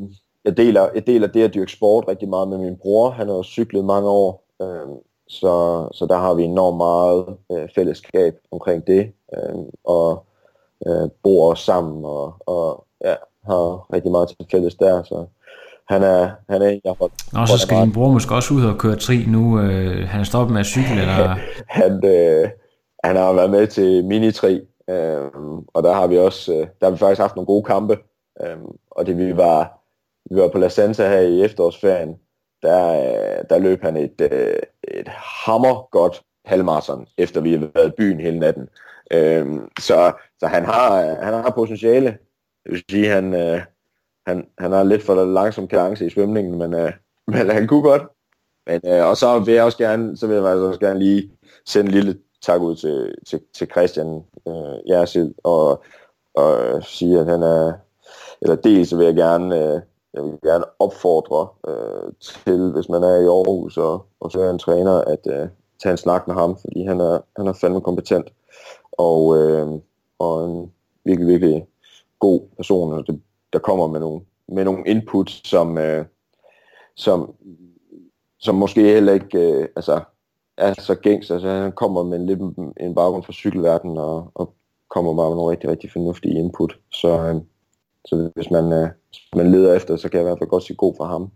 [0.44, 3.10] jeg, deler, jeg deler det at dyrke sport rigtig meget med min bror.
[3.10, 4.88] Han har jo cyklet mange år, øh,
[5.28, 10.24] så, så der har vi enormt meget øh, fællesskab omkring det, øh, og
[10.86, 15.02] øh, bor også sammen, og, og ja, har rigtig meget til fælles der.
[15.02, 15.26] Så
[15.88, 18.64] han er, han er en, jeg har Nå, så skal din bror måske også ud
[18.64, 19.60] og køre tri nu.
[19.60, 21.36] Øh, han er stoppet med at cykle, eller?
[21.68, 22.50] han, øh,
[23.04, 24.60] han har været med til mini-tri,
[24.90, 25.20] øh,
[25.74, 27.98] og der har vi også, øh, der har vi faktisk haft nogle gode kampe,
[28.42, 28.56] øh,
[28.90, 29.78] og det vi var,
[30.30, 32.16] vi var på La Santa her i efterårsferien,
[32.62, 34.58] der, øh, der løb han et, øh,
[34.88, 35.08] et
[35.44, 38.68] hammer godt halvmarathon, efter vi har været i byen hele natten.
[39.12, 39.46] Øh,
[39.78, 42.18] så, så han har, han har potentiale.
[42.64, 43.60] Det vil sige, han, øh,
[44.26, 46.92] han, han har lidt for langsom kadence i svømningen, men, øh,
[47.26, 48.02] men han kunne godt.
[48.66, 51.30] Men, øh, og så vil jeg også gerne, så vil jeg også gerne lige
[51.66, 55.84] sende en lille tak ud til, til, til Christian øh, Jersild, og,
[56.34, 57.72] og sige, at han er,
[58.42, 59.80] eller dels så vil jeg gerne, øh,
[60.14, 64.50] jeg vil gerne opfordre øh, til, hvis man er i Aarhus og, og så er
[64.50, 65.48] en træner, at øh,
[65.82, 68.32] tage en snak med ham, fordi han er, han er fandme kompetent
[68.92, 69.68] og, øh,
[70.18, 70.72] og en
[71.04, 71.66] virkelig, virkelig
[72.18, 73.20] god person, og det
[73.52, 76.04] der kommer med nogle, med nogle input, som, øh,
[76.96, 77.34] som,
[78.40, 80.00] som måske heller ikke øh, altså,
[80.56, 81.30] er så gængs.
[81.30, 82.40] Altså, han kommer med en, lidt
[82.80, 84.54] en baggrund fra cykelverdenen og, og
[84.90, 86.78] kommer med nogle rigtig, rigtig fornuftige input.
[86.92, 87.34] Så, øh,
[88.04, 88.88] så hvis man, øh,
[89.36, 91.30] man leder efter, så kan jeg i hvert fald godt sige god for ham.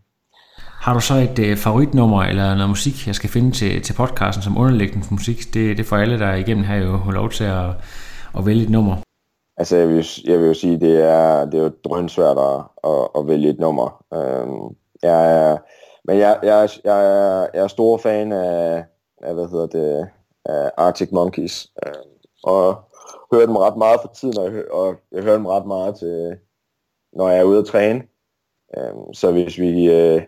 [0.58, 4.42] Har du så et øh, favoritnummer eller noget musik, jeg skal finde til, til podcasten
[4.42, 5.54] som underlæggende musik?
[5.54, 7.70] Det, det får alle, der igennem her jo lov til at,
[8.38, 9.05] at vælge et nummer.
[9.57, 13.09] Altså, jeg vil, jeg vil jo sige, det er, det er jo drønsvært at, at,
[13.18, 14.04] at vælge et nummer.
[14.14, 15.59] Øhm, jeg er,
[16.04, 18.84] men jeg, jeg, jeg, er, jeg er stor fan af,
[19.22, 20.09] af, hvad hedder det,
[20.44, 21.66] af Arctic Monkeys.
[21.86, 22.11] Øhm,
[22.44, 22.74] og
[23.32, 26.36] hører dem ret meget for tiden, og jeg, og jeg hører dem ret meget til,
[27.12, 28.02] når jeg er ude at træne.
[28.78, 30.22] Øhm, så hvis vi, øh,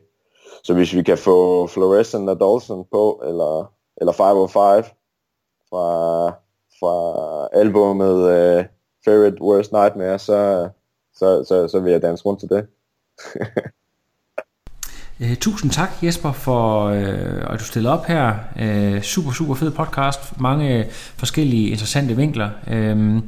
[0.62, 4.84] så hvis vi kan få Fluorescent og Dawson på, eller, eller 505
[5.70, 6.28] fra,
[6.80, 8.64] fra albumet øh,
[9.08, 10.68] favorite worst nightmare, så,
[11.14, 12.66] så, så, så vil jeg danse rundt til det.
[15.20, 18.34] Uh, tusind tak Jesper for øh, at du stillede op her.
[18.60, 20.40] Øh, super, super fed podcast.
[20.40, 20.86] Mange
[21.16, 22.50] forskellige interessante vinkler.
[22.66, 23.22] Øh,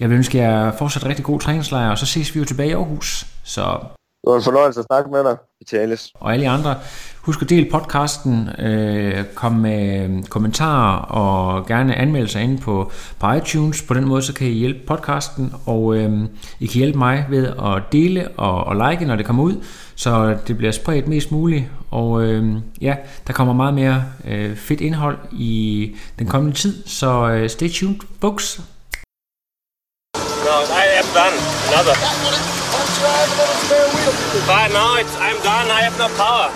[0.00, 2.72] jeg vil ønske jer fortsat rigtig god træningslejr, og så ses vi jo tilbage i
[2.72, 3.26] Aarhus.
[3.44, 3.78] Så
[4.24, 6.10] det var en fornøjelse at snakke med dig, Vitalis.
[6.14, 6.74] Og alle andre.
[7.22, 13.82] Husk at dele podcasten, øh, kom med kommentarer og gerne anmeldelser inde på, på iTunes.
[13.82, 16.12] På den måde så kan I hjælpe podcasten, og øh,
[16.60, 19.64] I kan hjælpe mig ved at dele og, og like, når det kommer ud,
[19.94, 21.64] så det bliver spredt mest muligt.
[21.90, 22.96] Og øh, ja,
[23.26, 28.00] der kommer meget mere øh, fedt indhold i den kommende tid, så øh, stay tuned,
[28.20, 28.60] folks.
[30.16, 31.38] No, I am done.
[31.72, 32.53] Another.
[34.42, 35.70] But now it's, I'm done.
[35.70, 36.50] I have no power.